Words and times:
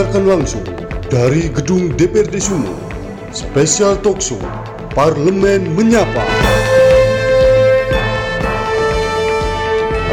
Disiarkan 0.00 0.32
langsung 0.32 0.64
dari 1.12 1.52
Gedung 1.52 1.92
DPRD 1.92 2.40
Sumo. 2.40 2.72
Spesial 3.36 4.00
Talkshow 4.00 4.40
Parlemen 4.96 5.76
Menyapa. 5.76 6.39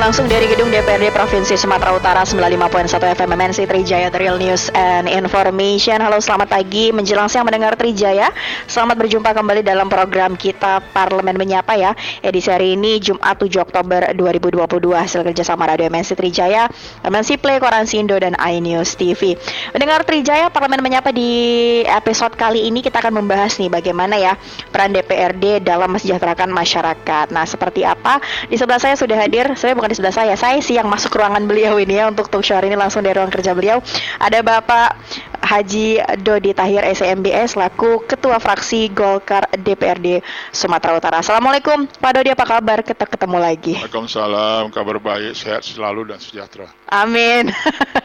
Langsung 0.08 0.32
dari 0.32 0.48
gedung 0.48 0.72
DPRD 0.72 1.12
Provinsi 1.12 1.60
Sumatera 1.60 1.92
Utara 1.92 2.24
95.1 2.24 2.96
FM 2.96 3.28
MNC 3.28 3.68
Trijaya 3.68 4.08
The 4.08 4.24
Real 4.24 4.40
News 4.40 4.72
and 4.72 5.04
Information. 5.04 6.00
Halo 6.00 6.24
selamat 6.24 6.48
pagi 6.48 6.96
menjelang 6.96 7.28
siang 7.28 7.44
mendengar 7.44 7.76
Trijaya. 7.76 8.32
Selamat 8.72 9.04
berjumpa 9.04 9.36
kembali 9.36 9.68
dalam 9.68 9.92
program 9.92 10.40
kita 10.40 10.80
Parlemen 10.96 11.36
Menyapa 11.36 11.76
ya. 11.76 11.92
Edisi 12.24 12.48
hari 12.48 12.80
ini 12.80 13.04
Jumat 13.04 13.36
7 13.36 13.52
Oktober 13.60 14.16
2022 14.16 14.96
hasil 14.96 15.28
kerjasama 15.28 15.68
Radio 15.68 15.92
MNC 15.92 16.16
Trijaya, 16.16 16.72
MNC 17.04 17.44
Play, 17.44 17.60
Koran 17.60 17.84
Sindo 17.84 18.16
dan 18.16 18.32
iNews 18.40 18.96
TV. 18.96 19.36
Mendengar 19.76 20.08
Trijaya 20.08 20.48
Parlemen 20.48 20.88
Menyapa 20.88 21.12
di 21.12 21.84
episode 21.84 22.32
kali 22.40 22.64
ini 22.64 22.80
kita 22.80 23.04
akan 23.04 23.20
membahas 23.28 23.60
nih 23.60 23.68
bagaimana 23.68 24.16
ya 24.16 24.40
peran 24.72 24.96
DPRD 24.96 25.68
dalam 25.68 25.92
mesejahterakan 25.92 26.48
masyarakat. 26.48 27.28
Nah 27.36 27.44
seperti 27.44 27.84
apa? 27.84 28.24
Di 28.48 28.56
sebelah 28.56 28.80
saya 28.80 28.96
sudah 28.96 29.20
hadir, 29.20 29.52
saya 29.60 29.76
bukan 29.76 29.97
sebelah 29.98 30.14
saya. 30.14 30.38
Saya 30.38 30.62
sih 30.62 30.78
yang 30.78 30.86
masuk 30.86 31.18
ruangan 31.18 31.42
beliau 31.50 31.82
ini 31.82 31.98
ya 31.98 32.06
untuk 32.06 32.30
talk 32.30 32.46
show 32.46 32.54
hari 32.54 32.70
ini 32.70 32.78
langsung 32.78 33.02
dari 33.02 33.18
ruang 33.18 33.34
kerja 33.34 33.58
beliau. 33.58 33.82
Ada 34.22 34.46
Bapak 34.46 34.94
Haji 35.42 36.22
Dodi 36.22 36.54
Tahir 36.54 36.86
SMBS 36.86 37.58
laku 37.58 38.06
Ketua 38.06 38.38
Fraksi 38.38 38.94
Golkar 38.94 39.50
DPRD 39.50 40.22
Sumatera 40.54 41.02
Utara. 41.02 41.26
Assalamualaikum 41.26 41.90
Pak 41.90 42.12
Dodi 42.14 42.30
apa 42.30 42.46
kabar? 42.46 42.86
Kita 42.86 43.10
ketemu 43.10 43.42
lagi. 43.42 43.74
Waalaikumsalam, 43.82 44.70
kabar 44.70 45.02
baik, 45.02 45.34
sehat 45.34 45.66
selalu 45.66 46.14
dan 46.14 46.22
sejahtera. 46.22 46.70
Amin. 46.94 47.50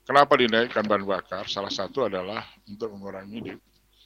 Kenapa 0.08 0.34
dinaikkan 0.34 0.86
bahan 0.86 1.04
bakar? 1.04 1.44
Salah 1.46 1.70
satu 1.70 2.08
adalah 2.08 2.42
untuk 2.66 2.90
mengurangi 2.96 3.54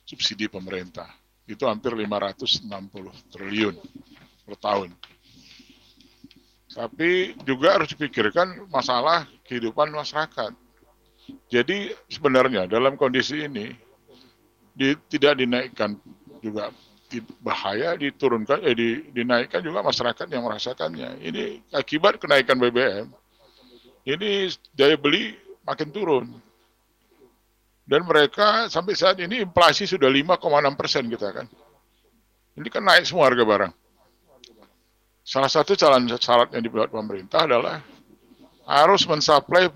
subsidi 0.04 0.50
pemerintah. 0.50 1.08
Itu 1.46 1.68
hampir 1.70 1.94
560 1.94 2.66
triliun 3.32 3.76
per 4.44 4.56
tahun. 4.58 4.90
Tapi 6.74 7.38
juga 7.46 7.78
harus 7.78 7.94
dipikirkan 7.94 8.66
masalah 8.66 9.30
kehidupan 9.46 9.94
masyarakat. 9.94 10.52
Jadi 11.48 11.94
sebenarnya 12.10 12.66
dalam 12.66 12.98
kondisi 12.98 13.46
ini 13.46 13.70
di, 14.74 14.92
tidak 15.08 15.38
dinaikkan 15.38 15.96
juga 16.42 16.68
bahaya 17.42 17.94
diturunkan 17.94 18.64
eh 18.64 18.74
di, 18.74 18.88
dinaikkan 19.12 19.60
juga 19.60 19.84
masyarakat 19.84 20.26
yang 20.30 20.42
merasakannya. 20.46 21.20
Ini 21.20 21.44
akibat 21.74 22.18
kenaikan 22.18 22.56
BBM. 22.56 23.06
Ini 24.06 24.50
daya 24.74 24.96
beli 24.96 25.36
makin 25.62 25.88
turun. 25.92 26.26
Dan 27.84 28.08
mereka 28.08 28.72
sampai 28.72 28.96
saat 28.96 29.20
ini 29.20 29.44
inflasi 29.44 29.84
sudah 29.84 30.08
5,6 30.08 30.80
persen 30.80 31.04
kita 31.04 31.28
kan. 31.30 31.46
Ini 32.56 32.68
kan 32.72 32.80
naik 32.80 33.04
semua 33.04 33.28
harga 33.28 33.44
barang. 33.44 33.72
Salah 35.24 35.50
satu 35.52 35.76
calon 35.76 36.08
syarat 36.16 36.52
yang 36.52 36.64
dibuat 36.64 36.88
pemerintah 36.88 37.44
adalah 37.44 37.84
harus 38.64 39.04
mensuplai 39.04 39.68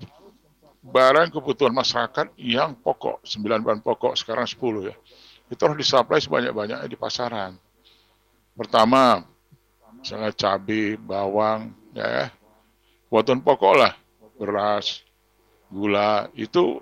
barang 0.81 1.29
kebutuhan 1.35 1.73
masyarakat 1.73 2.33
yang 2.37 2.73
pokok, 2.79 3.21
9 3.25 3.61
bahan 3.61 3.81
pokok, 3.85 4.17
sekarang 4.17 4.47
10 4.47 4.89
ya 4.89 4.95
itu 5.49 5.61
harus 5.65 5.77
disuplai 5.81 6.21
sebanyak-banyaknya 6.21 6.85
di 6.85 6.97
pasaran. 6.97 7.57
Pertama, 8.53 9.25
misalnya 9.97 10.29
cabai, 10.33 10.95
bawang, 10.95 11.73
ya, 11.97 12.29
kebutuhan 13.09 13.41
pokok 13.41 13.73
lah, 13.73 13.93
beras, 14.37 15.01
gula, 15.73 16.29
itu 16.37 16.81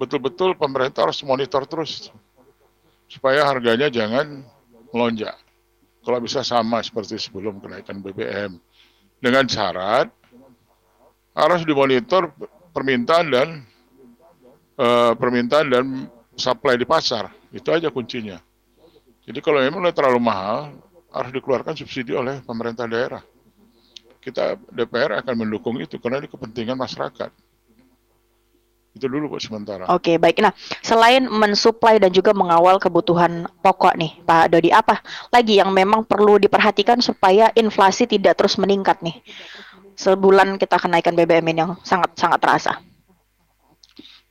betul-betul 0.00 0.56
pemerintah 0.56 1.08
harus 1.08 1.20
monitor 1.24 1.64
terus 1.68 2.08
supaya 3.08 3.44
harganya 3.44 3.92
jangan 3.92 4.44
melonjak. 4.92 5.36
Kalau 6.00 6.18
bisa 6.22 6.40
sama 6.46 6.80
seperti 6.80 7.18
sebelum 7.18 7.58
kenaikan 7.58 7.98
BBM. 8.00 8.56
Dengan 9.16 9.48
syarat 9.48 10.12
harus 11.34 11.64
dimonitor 11.64 12.30
permintaan 12.70 13.26
dan 13.32 13.48
uh, 14.80 15.12
permintaan 15.16 15.66
dan 15.68 15.84
supply 16.36 16.80
di 16.80 16.88
pasar. 16.88 17.32
Itu 17.54 17.68
aja 17.70 17.90
kuncinya. 17.92 18.38
Jadi 19.26 19.38
kalau 19.42 19.58
memang 19.58 19.82
terlalu 19.90 20.22
mahal, 20.22 20.70
harus 21.10 21.30
dikeluarkan 21.34 21.74
subsidi 21.74 22.14
oleh 22.14 22.38
pemerintah 22.46 22.86
daerah. 22.86 23.22
Kita 24.22 24.58
DPR 24.70 25.22
akan 25.22 25.34
mendukung 25.46 25.78
itu 25.78 25.98
karena 25.98 26.22
ini 26.22 26.30
kepentingan 26.30 26.78
masyarakat. 26.78 27.30
Itu 28.96 29.06
dulu 29.12 29.36
buat 29.36 29.44
sementara. 29.44 29.84
Oke, 29.92 30.16
baik. 30.16 30.40
Nah, 30.40 30.56
selain 30.80 31.28
mensuplai 31.28 32.00
dan 32.00 32.10
juga 32.10 32.32
mengawal 32.32 32.80
kebutuhan 32.80 33.44
pokok 33.60 33.92
nih, 33.92 34.24
Pak 34.24 34.56
Dodi, 34.56 34.72
apa 34.72 35.04
lagi 35.28 35.60
yang 35.60 35.68
memang 35.68 36.00
perlu 36.02 36.40
diperhatikan 36.40 37.04
supaya 37.04 37.52
inflasi 37.52 38.08
tidak 38.08 38.40
terus 38.40 38.56
meningkat 38.56 38.98
nih? 39.04 39.20
Sebulan 40.00 40.56
kita 40.56 40.80
kenaikan 40.80 41.12
BBM 41.12 41.46
ini 41.52 41.60
yang 41.60 41.72
sangat-sangat 41.84 42.38
terasa. 42.40 42.72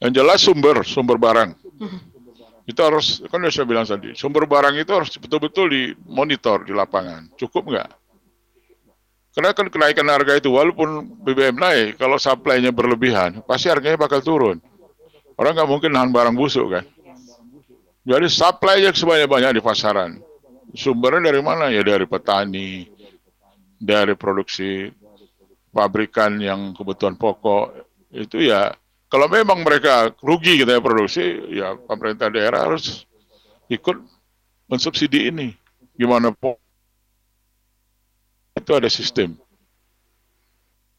Yang 0.02 0.12
jelas 0.18 0.40
sumber, 0.42 0.76
sumber 0.82 1.18
barang. 1.22 1.50
Mhm 1.78 2.15
itu 2.66 2.80
harus 2.82 3.22
kan 3.30 3.38
sudah 3.46 3.54
saya 3.54 3.68
bilang 3.70 3.86
tadi 3.86 4.18
sumber 4.18 4.50
barang 4.50 4.74
itu 4.82 4.90
harus 4.90 5.14
betul-betul 5.22 5.70
dimonitor 5.70 6.66
di 6.66 6.74
lapangan. 6.74 7.30
Cukup 7.38 7.70
nggak? 7.70 7.90
Karena 9.38 9.52
kan 9.52 9.68
kenaikan 9.70 10.08
harga 10.10 10.40
itu 10.40 10.50
walaupun 10.50 11.22
BBM 11.22 11.60
naik 11.60 12.02
kalau 12.02 12.18
supply-nya 12.18 12.74
berlebihan 12.74 13.44
pasti 13.46 13.70
harganya 13.70 14.02
bakal 14.02 14.24
turun. 14.24 14.58
Orang 15.36 15.54
nggak 15.54 15.70
mungkin 15.70 15.92
nahan 15.94 16.10
barang 16.10 16.34
busuk 16.34 16.72
kan? 16.72 16.86
Jadi 18.06 18.28
supply 18.30 18.86
aja 18.86 18.94
sebanyak-banyak 18.96 19.58
di 19.58 19.62
pasaran. 19.62 20.22
Sumbernya 20.74 21.34
dari 21.34 21.42
mana? 21.42 21.74
Ya 21.74 21.82
dari 21.82 22.06
petani 22.06 22.86
dari 23.82 24.16
produksi 24.16 24.90
pabrikan 25.70 26.40
yang 26.40 26.72
kebutuhan 26.72 27.20
pokok. 27.20 27.76
Itu 28.16 28.40
ya 28.40 28.72
kalau 29.06 29.30
memang 29.30 29.62
mereka 29.62 30.12
rugi 30.20 30.66
gitu 30.66 30.70
ya 30.70 30.82
produksi, 30.82 31.24
ya 31.54 31.78
pemerintah 31.78 32.28
daerah 32.34 32.66
harus 32.66 33.06
ikut 33.70 34.02
mensubsidi 34.66 35.30
ini. 35.30 35.54
Gimana 35.96 36.34
po? 36.34 36.58
Itu 38.58 38.74
ada 38.74 38.90
sistem. 38.90 39.38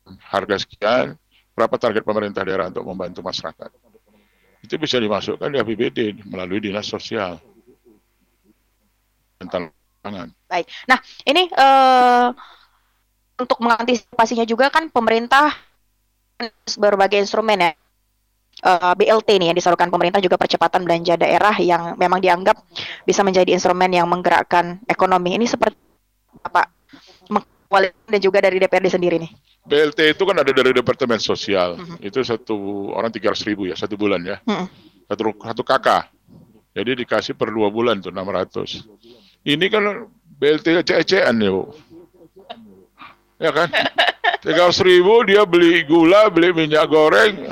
Harga 0.06 0.62
sekian, 0.62 1.18
berapa 1.58 1.74
target 1.76 2.06
pemerintah 2.06 2.46
daerah 2.46 2.70
untuk 2.70 2.86
membantu 2.86 3.26
masyarakat. 3.26 3.70
Itu 4.62 4.78
bisa 4.78 5.02
dimasukkan 5.02 5.50
di 5.50 5.58
APBD 5.58 5.98
melalui 6.30 6.62
dinas 6.62 6.86
sosial. 6.86 7.42
Tentang 9.36 9.74
pangan. 9.98 10.30
Baik. 10.46 10.70
Nah, 10.86 10.98
ini 11.26 11.50
uh, 11.58 12.30
untuk 13.36 13.58
mengantisipasinya 13.60 14.46
juga 14.46 14.70
kan 14.70 14.88
pemerintah 14.88 15.52
berbagai 16.78 17.18
instrumen 17.18 17.58
ya 17.58 17.72
uh, 18.64 18.92
BLT 18.96 19.28
nih 19.36 19.52
yang 19.52 19.58
disalurkan 19.58 19.90
pemerintah 19.90 20.22
juga 20.22 20.40
percepatan 20.40 20.86
belanja 20.86 21.18
daerah 21.18 21.52
yang 21.58 21.98
memang 21.98 22.22
dianggap 22.22 22.56
bisa 23.04 23.20
menjadi 23.26 23.52
instrumen 23.52 23.92
yang 23.92 24.06
menggerakkan 24.08 24.80
ekonomi. 24.88 25.36
Ini 25.36 25.44
seperti 25.44 25.76
apa 26.40 26.76
dan 28.06 28.20
juga 28.22 28.38
dari 28.38 28.62
DPRD 28.62 28.88
sendiri 28.94 29.16
nih? 29.18 29.30
BLT 29.66 30.14
itu 30.14 30.22
kan 30.22 30.36
ada 30.38 30.52
dari 30.54 30.70
Departemen 30.70 31.18
Sosial, 31.18 31.74
uh 31.74 31.82
-huh. 31.82 31.98
itu 31.98 32.22
satu 32.22 32.88
orang 32.94 33.10
tiga 33.10 33.34
ratus 33.34 33.42
ribu 33.42 33.66
ya 33.66 33.74
satu 33.74 33.98
bulan 33.98 34.22
ya, 34.22 34.38
uh 34.46 34.62
-huh. 34.62 34.68
satu 35.10 35.34
satu 35.42 35.62
kakak, 35.66 36.06
jadi 36.70 36.94
dikasih 36.94 37.34
per 37.34 37.50
dua 37.50 37.66
bulan 37.66 37.98
tuh 37.98 38.14
600. 38.14 38.86
Ini 39.42 39.66
kan 39.66 40.06
BLT 40.38 40.86
ece-ecean 40.86 41.34
ya 41.42 41.50
bu, 41.50 41.74
ya 43.42 43.50
kan? 43.50 43.68
Tiga 44.46 44.70
ratus 44.70 44.86
ribu 44.86 45.26
dia 45.26 45.42
beli 45.42 45.82
gula, 45.82 46.30
beli 46.30 46.54
minyak 46.54 46.86
goreng, 46.86 47.50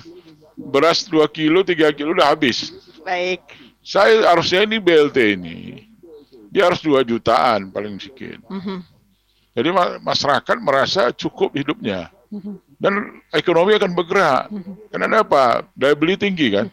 beras 0.56 1.06
2 1.06 1.22
kilo, 1.30 1.62
3 1.66 1.92
kilo 1.94 2.14
udah 2.14 2.34
habis. 2.34 2.70
Baik. 3.02 3.42
Saya 3.84 4.24
harusnya 4.32 4.64
ini 4.64 4.80
BLT 4.80 5.18
ini, 5.36 5.86
dia 6.48 6.66
harus 6.66 6.80
2 6.80 7.04
jutaan 7.04 7.68
paling 7.68 8.00
sedikit. 8.00 8.40
Uh 8.48 8.56
-huh 8.56 8.80
jadi 9.54 9.70
masyarakat 10.02 10.56
merasa 10.58 11.14
cukup 11.14 11.54
hidupnya 11.54 12.10
dan 12.82 13.22
ekonomi 13.30 13.78
akan 13.78 13.94
bergerak. 13.94 14.50
Karena 14.90 15.22
apa? 15.22 15.62
Daya 15.78 15.94
beli 15.94 16.18
tinggi 16.18 16.50
kan. 16.50 16.66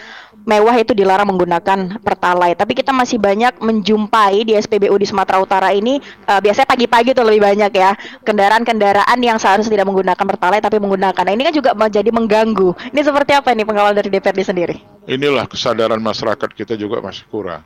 mewah 0.45 0.77
itu 0.77 0.93
dilarang 0.93 1.27
menggunakan 1.27 1.99
pertalite. 1.99 2.61
Tapi 2.61 2.73
kita 2.77 2.93
masih 2.93 3.17
banyak 3.17 3.57
menjumpai 3.59 4.45
di 4.45 4.53
SPBU 4.55 4.95
di 5.01 5.09
Sumatera 5.09 5.41
Utara 5.41 5.69
ini 5.73 5.97
uh, 6.29 6.39
biasanya 6.39 6.69
pagi-pagi 6.69 7.11
tuh 7.17 7.25
lebih 7.25 7.43
banyak 7.43 7.73
ya 7.73 7.97
kendaraan-kendaraan 8.23 9.19
yang 9.19 9.41
seharusnya 9.41 9.81
tidak 9.81 9.89
menggunakan 9.89 10.25
pertalite 10.25 10.63
tapi 10.63 10.77
menggunakan. 10.77 11.23
Nah, 11.25 11.33
ini 11.33 11.43
kan 11.43 11.53
juga 11.53 11.71
menjadi 11.73 12.09
mengganggu. 12.13 12.69
Ini 12.93 13.01
seperti 13.01 13.31
apa 13.33 13.51
ini 13.51 13.65
pengawal 13.65 13.97
dari 13.97 14.07
DPRD 14.13 14.41
sendiri? 14.45 14.77
Inilah 15.09 15.49
kesadaran 15.49 15.99
masyarakat 15.99 16.49
kita 16.53 16.77
juga 16.77 17.01
masih 17.01 17.25
kurang. 17.27 17.65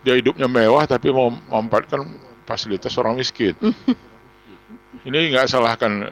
Dia 0.00 0.16
hidupnya 0.16 0.48
mewah 0.48 0.88
tapi 0.88 1.12
mau 1.12 1.28
memanfaatkan 1.28 2.08
fasilitas 2.48 2.96
orang 2.96 3.20
miskin. 3.20 3.52
ini 5.08 5.18
nggak 5.32 5.46
salahkan 5.48 6.08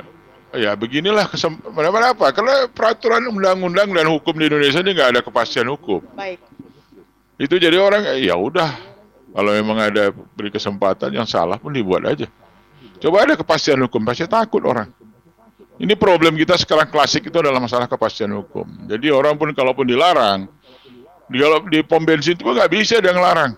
ya 0.56 0.72
beginilah 0.76 1.28
kesempatan 1.28 2.04
apa? 2.04 2.32
Karena 2.32 2.68
peraturan 2.68 3.28
undang-undang 3.28 3.92
dan 3.92 4.06
hukum 4.08 4.36
di 4.36 4.48
Indonesia 4.48 4.80
ini 4.80 4.92
nggak 4.96 5.10
ada 5.16 5.20
kepastian 5.20 5.68
hukum. 5.68 6.00
Baik. 6.16 6.40
Itu 7.38 7.54
jadi 7.60 7.78
orang 7.78 8.18
ya 8.18 8.34
udah 8.34 8.70
kalau 9.30 9.50
memang 9.54 9.78
ada 9.78 10.10
beri 10.10 10.50
kesempatan 10.50 11.14
yang 11.14 11.28
salah 11.28 11.60
pun 11.60 11.70
dibuat 11.70 12.02
aja. 12.08 12.26
Coba 12.98 13.22
ada 13.22 13.38
kepastian 13.38 13.78
hukum, 13.86 14.02
pasti 14.02 14.26
takut 14.26 14.64
orang. 14.66 14.90
Ini 15.78 15.94
problem 15.94 16.34
kita 16.34 16.58
sekarang 16.58 16.90
klasik 16.90 17.30
itu 17.30 17.38
adalah 17.38 17.62
masalah 17.62 17.86
kepastian 17.86 18.34
hukum. 18.34 18.66
Jadi 18.90 19.14
orang 19.14 19.38
pun 19.38 19.54
kalaupun 19.54 19.86
dilarang, 19.86 20.50
di, 21.30 21.38
di 21.70 21.78
pom 21.86 22.02
bensin 22.02 22.34
itu 22.34 22.42
nggak 22.42 22.72
bisa 22.72 22.98
dia 22.98 23.14
ngelarang. 23.14 23.54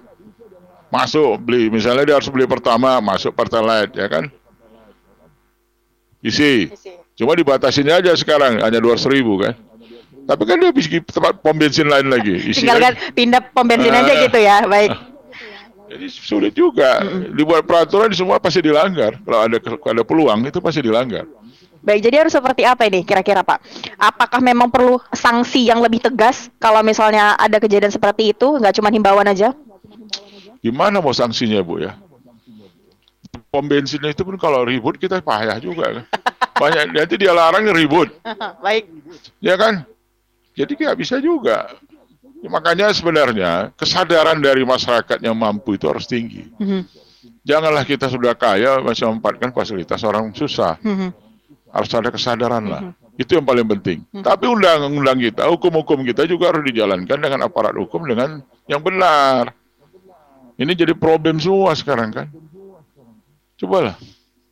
Masuk 0.93 1.41
beli, 1.41 1.71
misalnya 1.73 2.03
dia 2.05 2.17
harus 2.19 2.29
beli 2.29 2.45
pertama, 2.45 2.99
masuk 3.01 3.33
pertalite, 3.33 3.95
ya 3.95 4.11
kan? 4.11 4.29
Isi. 6.25 6.73
Cuma 7.17 7.37
dibatasinya 7.37 8.01
aja 8.01 8.17
sekarang 8.17 8.65
hanya 8.65 8.81
dua 8.81 8.97
ribu 9.09 9.41
kan. 9.41 9.53
Tapi 10.25 10.43
kan 10.47 10.57
dia 10.63 10.71
bisa 10.71 10.89
tempat 11.03 11.43
pom 11.43 11.57
bensin 11.57 11.91
lain 11.91 12.07
lagi. 12.07 12.55
Isi 12.55 12.63
Tinggal 12.63 12.79
kan 12.81 12.95
pindah 13.13 13.41
pom 13.51 13.67
bensin 13.67 13.93
aja 13.93 14.13
gitu 14.25 14.39
ya, 14.39 14.65
baik. 14.65 14.95
Jadi 15.91 16.07
sulit 16.07 16.55
juga. 16.55 17.03
Dibuat 17.35 17.67
peraturan 17.67 18.15
semua 18.15 18.39
pasti 18.39 18.63
dilanggar. 18.63 19.19
Kalau 19.27 19.41
ada 19.43 19.59
kalau 19.59 19.93
ada 19.99 20.05
peluang 20.07 20.47
itu 20.47 20.63
pasti 20.63 20.87
dilanggar. 20.87 21.27
Baik, 21.81 22.05
jadi 22.05 22.17
harus 22.21 22.37
seperti 22.37 22.63
apa 22.69 22.85
ini 22.85 23.01
kira-kira 23.09 23.41
Pak? 23.41 23.65
Apakah 23.97 24.45
memang 24.45 24.69
perlu 24.69 25.01
sanksi 25.17 25.65
yang 25.65 25.81
lebih 25.81 26.05
tegas 26.05 26.53
kalau 26.61 26.85
misalnya 26.85 27.33
ada 27.41 27.57
kejadian 27.57 27.89
seperti 27.89 28.37
itu, 28.37 28.61
nggak 28.61 28.77
cuma 28.77 28.93
himbauan 28.93 29.25
aja? 29.25 29.57
Gimana 30.61 31.01
mau 31.01 31.17
sanksinya 31.17 31.65
Bu 31.65 31.81
ya? 31.81 31.97
Pom 33.51 33.67
bensin 33.67 33.99
itu 34.07 34.23
pun 34.23 34.39
kalau 34.39 34.63
ribut 34.63 34.97
kita 34.97 35.19
payah 35.19 35.59
juga. 35.59 36.07
Banyak 36.55 36.95
nanti 36.95 37.19
dia 37.19 37.35
larang 37.35 37.67
ribut. 37.75 38.15
Baik. 38.65 38.87
Ya 39.43 39.59
kan? 39.59 39.83
Jadi 40.55 40.79
nggak 40.79 40.99
bisa 40.99 41.19
juga. 41.19 41.75
Ya, 42.41 42.49
makanya 42.49 42.89
sebenarnya 42.95 43.75
kesadaran 43.77 44.41
dari 44.41 44.65
masyarakat 44.65 45.21
yang 45.21 45.37
mampu 45.37 45.77
itu 45.77 45.85
harus 45.91 46.09
tinggi. 46.09 46.49
Mm 46.57 46.65
-hmm. 46.65 46.83
Janganlah 47.45 47.85
kita 47.85 48.09
sudah 48.09 48.33
kaya 48.33 48.81
masih 48.81 49.11
memanfaatkan 49.11 49.53
fasilitas 49.53 50.01
orang 50.07 50.33
susah. 50.33 50.81
Mm 50.81 50.97
-hmm. 50.97 51.11
Harus 51.69 51.91
ada 51.93 52.09
kesadaran 52.09 52.65
lah. 52.65 52.81
Mm 52.81 52.93
-hmm. 52.97 53.21
Itu 53.21 53.37
yang 53.37 53.45
paling 53.45 53.67
penting. 53.77 53.99
Mm 54.09 54.21
-hmm. 54.21 54.25
Tapi 54.25 54.45
undang-undang 54.49 55.21
kita, 55.21 55.43
hukum-hukum 55.53 56.01
kita 56.09 56.25
juga 56.25 56.49
harus 56.55 56.65
dijalankan 56.65 57.19
dengan 57.21 57.41
aparat 57.45 57.77
hukum 57.77 58.09
dengan 58.09 58.41
yang 58.65 58.81
benar. 58.81 59.53
Ini 60.61 60.73
jadi 60.77 60.93
problem 60.93 61.41
semua 61.41 61.73
sekarang 61.77 62.09
kan. 62.13 62.29
Cobalah 63.61 64.01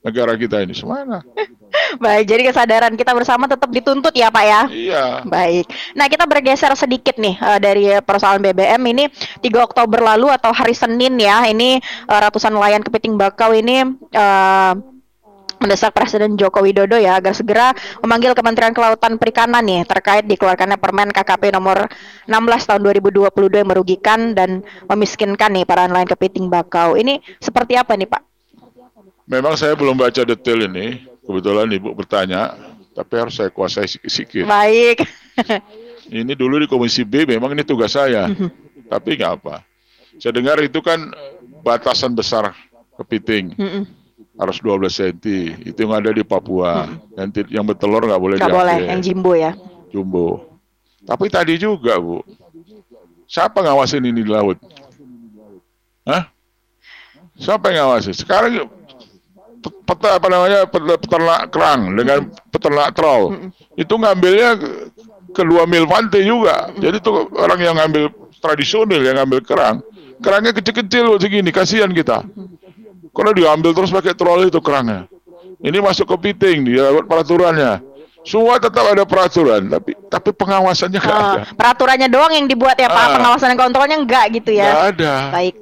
negara 0.04 0.32
kita 0.38 0.62
ini 0.62 0.74
semana. 0.76 1.24
Baik, 2.04 2.28
jadi 2.28 2.42
kesadaran 2.52 2.94
kita 2.96 3.16
bersama 3.16 3.48
tetap 3.48 3.68
dituntut 3.72 4.12
ya 4.12 4.28
Pak 4.28 4.44
ya. 4.44 4.62
Iya. 4.68 5.04
Baik. 5.24 5.66
Nah 5.96 6.06
kita 6.08 6.24
bergeser 6.28 6.72
sedikit 6.76 7.16
nih 7.16 7.36
uh, 7.40 7.56
dari 7.56 7.96
persoalan 8.04 8.44
BBM 8.44 8.82
ini 8.92 9.04
3 9.40 9.48
Oktober 9.64 10.00
lalu 10.04 10.28
atau 10.28 10.52
hari 10.52 10.76
Senin 10.76 11.16
ya 11.16 11.48
ini 11.48 11.80
uh, 12.08 12.20
ratusan 12.20 12.52
nelayan 12.52 12.84
kepiting 12.84 13.16
bakau 13.16 13.56
ini 13.56 13.84
uh, 14.12 14.72
mendesak 15.58 15.90
Presiden 15.90 16.38
Joko 16.38 16.62
Widodo 16.62 16.94
ya 16.94 17.18
agar 17.18 17.34
segera 17.34 17.74
memanggil 17.98 18.30
Kementerian 18.36 18.70
Kelautan 18.70 19.18
Perikanan 19.18 19.66
nih 19.66 19.82
terkait 19.88 20.22
dikeluarkannya 20.28 20.78
Permen 20.78 21.10
KKP 21.10 21.50
nomor 21.50 21.90
16 22.30 22.68
tahun 22.68 22.80
2022 23.02 23.26
yang 23.58 23.68
merugikan 23.68 24.20
dan 24.38 24.62
memiskinkan 24.86 25.50
nih 25.58 25.64
para 25.66 25.90
nelayan 25.90 26.06
kepiting 26.06 26.46
bakau. 26.46 26.94
Ini 26.94 27.18
seperti 27.42 27.74
apa 27.74 27.98
nih 27.98 28.06
Pak? 28.06 28.27
Memang 29.28 29.54
saya 29.60 29.76
belum 29.76 29.94
baca 29.94 30.24
detail 30.24 30.64
ini. 30.64 31.04
Kebetulan 31.28 31.68
Ibu 31.68 31.92
bertanya, 31.92 32.56
tapi 32.96 33.20
harus 33.20 33.36
saya 33.36 33.52
kuasai 33.52 33.84
sedikit. 33.84 34.48
Baik. 34.48 35.04
ini 36.08 36.32
dulu 36.32 36.56
di 36.56 36.64
Komisi 36.64 37.04
B 37.04 37.28
memang 37.28 37.52
ini 37.52 37.60
tugas 37.60 37.92
saya. 37.92 38.32
tapi 38.92 39.20
nggak 39.20 39.32
apa. 39.44 39.60
Saya 40.16 40.32
dengar 40.32 40.56
itu 40.64 40.80
kan 40.80 41.12
batasan 41.60 42.16
besar 42.16 42.56
kepiting. 42.96 43.52
harus 44.38 44.62
12 44.62 44.88
cm. 44.88 45.18
Itu 45.66 45.78
yang 45.84 45.98
ada 45.98 46.14
di 46.14 46.22
Papua. 46.24 46.88
Yang, 47.18 47.50
yang 47.50 47.64
bertelur 47.66 48.06
nggak 48.06 48.22
boleh 48.22 48.36
Nggak 48.38 48.54
boleh, 48.54 48.78
yang 48.86 49.00
jumbo 49.02 49.32
ya. 49.34 49.52
Jumbo. 49.90 50.48
Tapi 51.04 51.26
tadi 51.26 51.58
juga, 51.58 51.98
Bu. 51.98 52.22
Siapa 53.28 53.60
ngawasin 53.60 54.06
ini 54.08 54.22
di 54.22 54.30
laut? 54.30 54.56
Hah? 56.06 56.30
Siapa 57.36 57.68
yang 57.74 57.90
ngawasin? 57.90 58.14
Sekarang 58.14 58.70
peta 59.58 60.18
apa 60.18 60.26
namanya 60.30 60.58
peternak 60.70 61.50
kerang 61.50 61.80
dengan 61.98 62.30
peternak 62.54 62.94
troll 62.94 63.52
itu 63.74 63.94
ngambilnya 63.94 64.50
kedua 65.32 65.68
mil 65.68 65.84
pantai 65.84 66.24
juga. 66.24 66.72
Jadi 66.76 66.98
tuh 67.02 67.28
orang 67.36 67.60
yang 67.60 67.76
ngambil 67.76 68.10
tradisional 68.40 69.00
yang 69.00 69.16
ngambil 69.22 69.38
kerang. 69.44 69.76
Kerangnya 70.18 70.50
kecil-kecil 70.50 71.14
segini 71.22 71.50
kasihan 71.54 71.90
kita. 71.94 72.26
Kalau 73.14 73.32
diambil 73.34 73.70
terus 73.74 73.90
pakai 73.94 74.14
troll 74.18 74.50
itu 74.50 74.58
kerangnya. 74.58 75.06
Ini 75.58 75.78
masuk 75.82 76.06
ke 76.06 76.30
piting 76.30 76.66
dia 76.66 76.90
peraturannya. 77.06 77.82
Semua 78.26 78.60
tetap 78.60 78.84
ada 78.84 79.06
peraturan 79.08 79.70
tapi 79.72 79.94
tapi 80.10 80.30
pengawasannya 80.34 81.00
nggak 81.00 81.16
oh, 81.16 81.22
ada. 81.32 81.42
peraturannya 81.54 82.08
doang 82.12 82.34
yang 82.34 82.44
dibuat 82.44 82.76
ya 82.76 82.90
pak? 82.90 82.98
Ah. 82.98 83.14
pengawasan 83.16 83.54
dan 83.54 83.58
kontrolnya 83.58 83.96
enggak 83.96 84.26
gitu 84.36 84.52
ya? 84.52 84.68
Nggak 84.68 84.84
ada. 84.98 85.14
Baik 85.32 85.54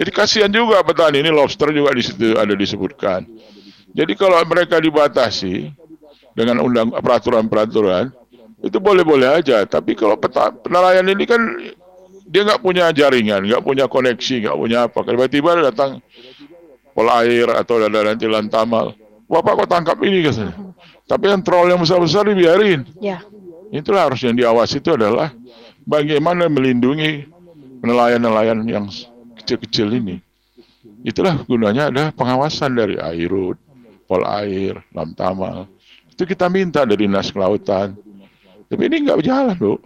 Jadi 0.00 0.10
kasihan 0.16 0.48
juga 0.48 0.80
petani 0.80 1.20
ini 1.20 1.28
lobster 1.28 1.68
juga 1.76 1.92
di 1.92 2.00
situ 2.00 2.32
ada 2.32 2.56
disebutkan. 2.56 3.28
Jadi 3.92 4.16
kalau 4.16 4.40
mereka 4.48 4.80
dibatasi 4.80 5.68
dengan 6.32 6.64
undang 6.64 6.88
peraturan-peraturan 6.88 8.08
itu 8.64 8.80
boleh-boleh 8.80 9.44
aja. 9.44 9.60
Tapi 9.68 9.92
kalau 9.92 10.16
peta, 10.16 10.56
nelayan 10.72 11.04
ini 11.04 11.28
kan 11.28 11.40
dia 12.24 12.48
nggak 12.48 12.64
punya 12.64 12.88
jaringan, 12.96 13.44
nggak 13.44 13.60
punya 13.60 13.84
koneksi, 13.92 14.48
nggak 14.48 14.56
punya 14.56 14.78
apa. 14.88 15.04
Tiba-tiba 15.04 15.50
datang 15.68 16.00
pola 16.96 17.20
air 17.20 17.52
atau 17.52 17.76
ada 17.76 18.00
nanti 18.00 18.24
lantamal. 18.24 18.96
Bapak 19.28 19.62
kok 19.62 19.68
tangkap 19.68 20.00
ini 20.00 20.24
katanya. 20.24 20.54
Tapi 21.04 21.24
yang 21.28 21.42
troll 21.44 21.68
yang 21.68 21.80
besar-besar 21.82 22.24
dibiarin. 22.24 22.88
ya 23.02 23.20
Itulah 23.70 24.10
harus 24.10 24.24
yang 24.24 24.34
diawasi 24.34 24.82
itu 24.82 24.96
adalah 24.96 25.30
bagaimana 25.86 26.50
melindungi 26.50 27.26
nelayan-nelayan 27.82 28.66
yang 28.66 28.86
kecil-kecil 29.40 29.88
ini. 29.92 30.16
Itulah 31.04 31.40
gunanya 31.44 31.88
ada 31.88 32.08
pengawasan 32.12 32.72
dari 32.72 32.96
Airut, 32.96 33.56
Pol 34.04 34.24
Air, 34.24 34.80
Lamtamal. 34.92 35.68
Itu 36.12 36.24
kita 36.24 36.48
minta 36.48 36.84
dari 36.84 37.04
Dinas 37.08 37.28
Kelautan. 37.28 37.96
Tapi 38.68 38.82
ini 38.86 39.04
nggak 39.04 39.18
berjalan, 39.20 39.56
Bu. 39.56 39.76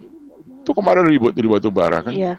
Itu 0.61 0.71
kemarin 0.73 1.07
ribut 1.07 1.31
di 1.31 1.45
batu 1.45 1.69
bara 1.69 2.01
kan. 2.01 2.13
ya 2.13 2.37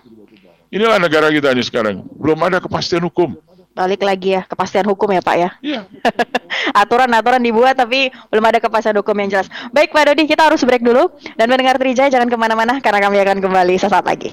Inilah 0.66 0.98
negara 0.98 1.30
kita 1.30 1.54
ini 1.54 1.62
sekarang. 1.62 2.02
Belum 2.18 2.36
ada 2.42 2.58
kepastian 2.58 3.04
hukum. 3.04 3.36
balik 3.76 4.00
lagi 4.00 4.32
ya 4.32 4.40
kepastian 4.48 4.88
hukum 4.88 5.04
ya 5.12 5.20
pak 5.20 5.36
ya 5.36 5.50
Iya. 5.60 5.84
aturan-aturan 6.80 7.44
dibuat 7.44 7.76
tapi 7.76 8.08
belum 8.32 8.44
ada 8.48 8.56
kepastian 8.56 8.96
hukum 8.96 9.12
yang 9.20 9.28
jelas. 9.28 9.52
Baik 9.68 9.92
Pak 9.92 10.08
Dodi, 10.08 10.24
kita 10.24 10.48
harus 10.48 10.64
break 10.64 10.80
dulu. 10.80 11.12
Dan 11.36 11.52
mendengar 11.52 11.76
Trijaya 11.76 12.08
jangan 12.08 12.24
ke 12.24 12.40
mana-mana 12.40 12.80
karena 12.80 13.04
kami 13.04 13.20
akan 13.20 13.36
kembali 13.44 13.76
sesaat 13.76 14.08
lagi. 14.08 14.32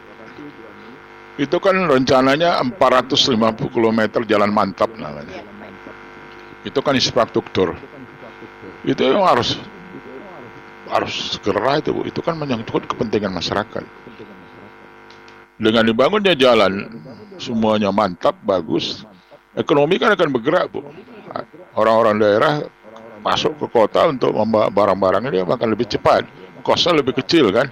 Itu 1.41 1.57
kan 1.57 1.73
rencananya 1.73 2.61
450 2.61 3.73
km 3.73 4.01
jalan 4.29 4.53
mantap 4.53 4.93
namanya. 4.93 5.41
Itu 6.69 6.85
kan 6.85 6.93
infrastruktur. 6.93 7.73
Itu 8.85 9.01
yang 9.09 9.25
harus 9.25 9.57
harus 10.85 11.33
segera 11.33 11.81
itu 11.81 11.97
Bu. 11.97 12.05
Itu 12.05 12.21
kan 12.21 12.37
menyangkut 12.37 12.85
kepentingan 12.85 13.33
masyarakat. 13.33 13.85
Dengan 15.61 15.85
dibangunnya 15.85 16.33
jalan 16.33 16.89
semuanya 17.37 17.93
mantap, 17.93 18.33
bagus. 18.49 19.05
Ekonomi 19.53 20.01
kan 20.01 20.17
akan 20.17 20.33
bergerak 20.33 20.73
Bu. 20.73 20.81
Orang-orang 21.77 22.17
daerah 22.17 22.53
masuk 23.21 23.61
ke 23.61 23.67
kota 23.69 24.09
untuk 24.09 24.33
membawa 24.33 24.73
barang-barangnya 24.73 25.31
dia 25.31 25.45
akan 25.45 25.69
lebih 25.77 25.85
cepat. 25.85 26.25
Kosnya 26.65 26.97
lebih 27.05 27.21
kecil 27.21 27.53
kan. 27.53 27.69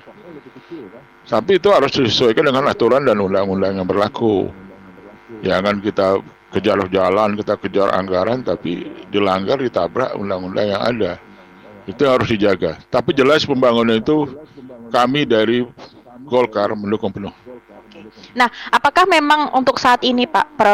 Tapi 1.29 1.61
itu 1.61 1.69
harus 1.73 1.93
disesuaikan 1.93 2.45
dengan 2.45 2.69
aturan 2.69 3.05
dan 3.05 3.21
undang-undang 3.21 3.81
yang 3.81 3.89
berlaku. 3.89 4.49
Jangan 5.45 5.81
kita 5.85 6.21
kejar 6.53 6.81
jalan, 6.89 7.37
kita 7.37 7.61
kejar 7.61 7.89
anggaran, 7.93 8.41
tapi 8.41 8.89
dilanggar, 9.13 9.61
ditabrak 9.61 10.17
undang-undang 10.17 10.73
yang 10.73 10.81
ada. 10.81 11.13
Itu 11.85 12.05
harus 12.05 12.29
dijaga. 12.33 12.81
Tapi 12.89 13.13
jelas 13.13 13.45
pembangunan 13.45 13.97
itu 13.97 14.29
kami 14.93 15.25
dari 15.25 15.65
Golkar 16.29 16.73
mendukung 16.77 17.13
penuh. 17.13 17.33
Nah, 18.35 18.49
apakah 18.71 19.05
memang 19.09 19.53
untuk 19.57 19.77
saat 19.81 20.03
ini 20.05 20.29
Pak 20.29 20.47
per 20.57 20.71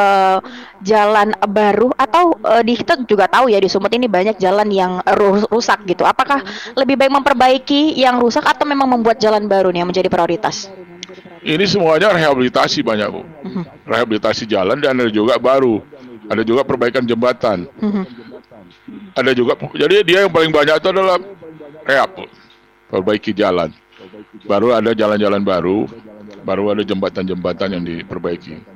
jalan 0.82 1.32
baru 1.48 1.90
atau 1.96 2.36
eh, 2.40 2.62
di 2.62 2.74
kita 2.76 3.00
juga 3.06 3.30
tahu 3.30 3.50
ya 3.50 3.58
di 3.58 3.68
Sumut 3.70 3.92
ini 3.94 4.06
banyak 4.10 4.36
jalan 4.38 4.68
yang 4.70 5.00
ru- 5.16 5.46
rusak 5.48 5.84
gitu. 5.88 6.04
Apakah 6.04 6.42
lebih 6.78 6.98
baik 6.98 7.12
memperbaiki 7.14 7.94
yang 7.96 8.18
rusak 8.20 8.44
atau 8.44 8.64
memang 8.66 8.86
membuat 8.90 9.18
jalan 9.18 9.46
baru 9.46 9.70
nih 9.70 9.84
yang 9.84 9.90
menjadi 9.90 10.08
prioritas? 10.10 10.68
Ini 11.44 11.64
semuanya 11.68 12.08
rehabilitasi 12.16 12.80
banyak 12.80 13.08
bu. 13.12 13.22
Rehabilitasi 13.84 14.48
jalan 14.48 14.80
dan 14.80 14.96
ada 14.96 15.12
juga 15.12 15.36
baru. 15.36 15.84
Ada 16.24 16.40
juga 16.40 16.64
perbaikan 16.64 17.04
jembatan. 17.04 17.68
Ada 19.14 19.30
juga, 19.36 19.54
jadi 19.76 20.02
dia 20.02 20.18
yang 20.26 20.32
paling 20.32 20.50
banyak 20.50 20.80
itu 20.80 20.88
adalah 20.90 21.20
rehab, 21.86 22.10
Bu. 22.16 22.24
perbaiki 22.90 23.30
jalan. 23.36 23.70
Baru 24.48 24.74
ada 24.74 24.90
jalan-jalan 24.96 25.44
baru, 25.44 25.86
baru 26.44 26.76
ada 26.76 26.84
jembatan-jembatan 26.84 27.68
yang 27.80 27.82
diperbaiki. 27.82 28.73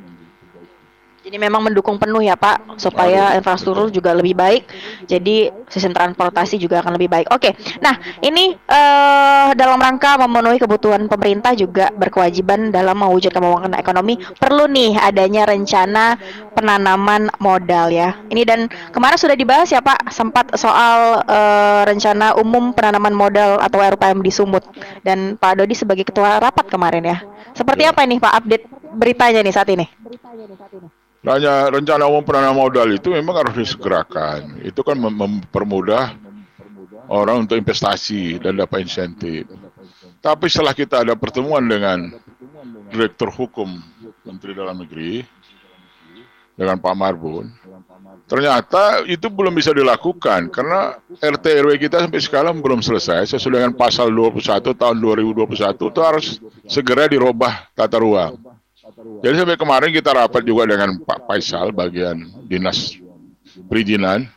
Jadi 1.28 1.36
memang 1.36 1.60
mendukung 1.60 2.00
penuh 2.00 2.24
ya 2.24 2.40
Pak 2.40 2.80
supaya 2.80 3.36
infrastruktur 3.36 3.92
juga 3.92 4.16
lebih 4.16 4.32
baik. 4.32 4.64
Jadi 5.04 5.52
sistem 5.68 5.92
transportasi 5.92 6.56
juga 6.56 6.80
akan 6.80 6.96
lebih 6.96 7.12
baik. 7.12 7.28
Oke. 7.28 7.52
Nah, 7.84 8.00
ini 8.24 8.56
eh 8.56 9.52
dalam 9.52 9.76
rangka 9.76 10.16
memenuhi 10.24 10.56
kebutuhan 10.56 11.04
pemerintah 11.04 11.52
juga 11.52 11.92
berkewajiban 11.92 12.72
dalam 12.72 12.96
mewujudkan 12.96 13.44
pembangunan 13.44 13.76
ekonomi 13.76 14.16
perlu 14.40 14.72
nih 14.72 14.96
adanya 14.96 15.44
rencana 15.44 16.16
penanaman 16.56 17.28
modal 17.44 17.92
ya. 17.92 18.16
Ini 18.32 18.48
dan 18.48 18.72
kemarin 18.88 19.20
sudah 19.20 19.36
dibahas 19.36 19.68
ya 19.68 19.84
Pak 19.84 20.08
sempat 20.08 20.56
soal 20.56 21.28
eh, 21.28 21.82
rencana 21.92 22.40
umum 22.40 22.72
penanaman 22.72 23.12
modal 23.12 23.60
atau 23.60 23.84
RPM 23.84 24.24
di 24.24 24.32
Sumut 24.32 24.64
dan 25.04 25.36
Pak 25.36 25.60
Dodi 25.60 25.76
sebagai 25.76 26.08
ketua 26.08 26.40
rapat 26.40 26.72
kemarin 26.72 27.04
ya. 27.04 27.20
Seperti 27.52 27.84
Ya. 27.84 27.92
apa 27.92 28.00
ini 28.08 28.16
Pak 28.16 28.32
update 28.32 28.64
beritanya 28.96 29.44
nih 29.44 29.52
saat 29.52 29.68
ini? 29.68 29.84
Hanya 31.26 31.66
rencana 31.66 32.06
umum 32.06 32.22
penanaman 32.22 32.70
modal 32.70 32.88
itu 32.94 33.10
memang 33.10 33.42
harus 33.42 33.54
disegerakan. 33.58 34.62
Itu 34.62 34.86
kan 34.86 34.94
mem- 34.94 35.18
mempermudah 35.18 36.14
orang 37.10 37.48
untuk 37.48 37.58
investasi 37.58 38.38
dan 38.38 38.60
dapat 38.60 38.86
insentif. 38.86 39.48
Tapi 40.22 40.46
setelah 40.46 40.76
kita 40.76 41.02
ada 41.02 41.14
pertemuan 41.18 41.64
dengan 41.66 42.12
Direktur 42.88 43.32
Hukum 43.32 43.80
Menteri 44.24 44.52
Dalam 44.54 44.78
Negeri 44.80 45.20
dengan 46.58 46.80
Pak 46.80 46.94
Marbun, 46.96 47.50
ternyata 48.26 49.06
itu 49.06 49.30
belum 49.30 49.54
bisa 49.54 49.70
dilakukan 49.70 50.50
karena 50.50 50.98
RT 51.22 51.44
RW 51.64 51.72
kita 51.80 52.02
sampai 52.02 52.20
sekarang 52.20 52.58
belum 52.58 52.82
selesai 52.82 53.30
sesuai 53.36 53.62
dengan 53.62 53.72
pasal 53.78 54.10
21 54.10 54.74
tahun 54.74 54.96
2021 54.98 55.48
itu 55.76 56.00
harus 56.02 56.26
segera 56.66 57.06
dirubah 57.06 57.70
tata 57.72 57.96
ruang. 58.02 58.57
Jadi 59.22 59.34
sampai 59.34 59.58
kemarin 59.60 59.90
kita 59.92 60.10
rapat 60.14 60.42
juga 60.44 60.64
dengan 60.64 60.96
Pak 61.02 61.28
Faisal 61.28 61.74
bagian 61.74 62.24
dinas 62.48 62.96
perizinan 63.68 64.28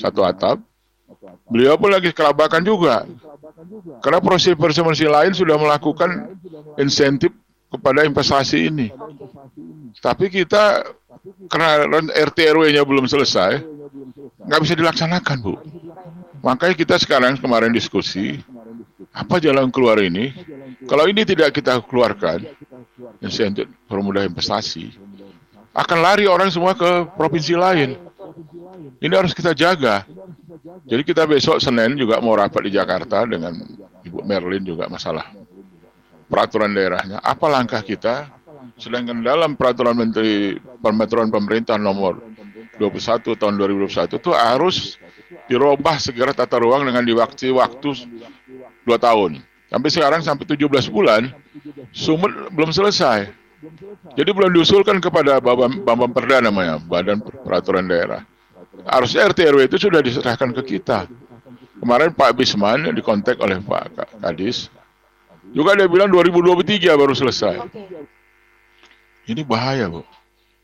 satu 0.00 0.24
atap. 0.24 0.58
Beliau 1.50 1.76
pun 1.76 1.92
lagi 1.92 2.10
kelabakan 2.14 2.62
juga. 2.64 3.04
Karena 4.00 4.18
provinsi-provinsi 4.22 5.06
lain 5.06 5.32
sudah 5.36 5.56
melakukan 5.60 6.38
insentif 6.80 7.34
kepada 7.70 8.02
investasi 8.08 8.72
ini. 8.72 8.88
Tapi 10.00 10.32
kita 10.32 10.86
karena 11.52 12.00
RT 12.08 12.38
RW-nya 12.56 12.82
belum 12.86 13.04
selesai, 13.04 13.60
nggak 14.48 14.60
bisa 14.64 14.74
dilaksanakan, 14.78 15.36
Bu. 15.44 15.54
Makanya 16.40 16.72
kita 16.72 16.96
sekarang 16.96 17.36
kemarin 17.36 17.68
diskusi, 17.68 18.40
apa 19.12 19.36
jalan 19.36 19.68
keluar 19.68 20.00
ini? 20.00 20.32
Kalau 20.88 21.04
ini 21.04 21.28
tidak 21.28 21.52
kita 21.52 21.84
keluarkan, 21.84 22.48
insentif 23.20 23.68
permudah 23.86 24.24
investasi, 24.24 24.96
akan 25.76 25.98
lari 26.02 26.26
orang 26.26 26.50
semua 26.50 26.74
ke 26.74 27.06
provinsi 27.14 27.54
lain. 27.54 27.96
Ini 29.00 29.14
harus 29.16 29.32
kita 29.32 29.54
jaga. 29.56 30.04
Jadi 30.84 31.02
kita 31.06 31.24
besok 31.24 31.62
Senin 31.62 31.96
juga 31.96 32.20
mau 32.20 32.36
rapat 32.36 32.66
di 32.68 32.74
Jakarta 32.74 33.24
dengan 33.24 33.54
Ibu 34.04 34.24
Merlin 34.24 34.64
juga 34.64 34.88
masalah 34.90 35.28
peraturan 36.28 36.72
daerahnya. 36.72 37.20
Apa 37.20 37.48
langkah 37.48 37.80
kita? 37.84 38.28
Sedangkan 38.80 39.20
dalam 39.20 39.56
peraturan 39.60 39.96
Menteri 39.96 40.56
Peraturan 40.80 41.28
Pemerintah 41.28 41.76
nomor 41.76 42.16
21 42.80 43.36
tahun 43.36 43.54
2021 43.60 44.16
itu 44.16 44.30
harus 44.32 44.96
dirubah 45.50 46.00
segera 46.00 46.32
tata 46.32 46.56
ruang 46.56 46.88
dengan 46.88 47.04
di 47.04 47.12
waktu 47.12 47.52
waktu 47.52 47.90
dua 48.88 48.96
tahun. 48.96 49.44
Sampai 49.70 49.88
sekarang 49.94 50.20
sampai 50.20 50.44
17 50.50 50.90
bulan, 50.90 51.30
Sumut 51.94 52.30
belum 52.50 52.74
selesai. 52.74 53.30
Jadi 54.18 54.30
belum 54.34 54.50
diusulkan 54.50 54.98
kepada 54.98 55.38
Bambang, 55.38 55.84
Bambang 55.86 56.10
Perda 56.10 56.42
namanya, 56.42 56.82
Badan 56.82 57.22
Peraturan 57.22 57.86
Daerah. 57.86 58.26
Harusnya 58.88 59.28
RT 59.30 59.38
RW 59.52 59.60
itu 59.70 59.76
sudah 59.78 60.00
diserahkan 60.02 60.50
ke 60.56 60.76
kita. 60.76 61.06
Kemarin 61.78 62.10
Pak 62.12 62.34
Bisman 62.34 62.90
dikontak 62.92 63.38
oleh 63.40 63.60
Pak 63.60 63.84
Ka- 63.94 64.10
Kadis, 64.20 64.68
juga 65.54 65.76
dia 65.76 65.86
bilang 65.86 66.08
2023 66.10 66.92
baru 66.96 67.14
selesai. 67.14 67.62
Ini 69.28 69.42
bahaya, 69.46 69.86
Bu. 69.86 70.02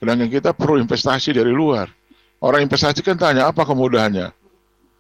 Sedangkan 0.03 0.29
kita 0.29 0.51
perlu 0.53 0.81
investasi 0.83 1.31
dari 1.37 1.53
luar. 1.53 1.89
Orang 2.41 2.65
investasi 2.65 3.01
kan 3.01 3.17
tanya, 3.17 3.49
apa 3.49 3.65
kemudahannya 3.65 4.33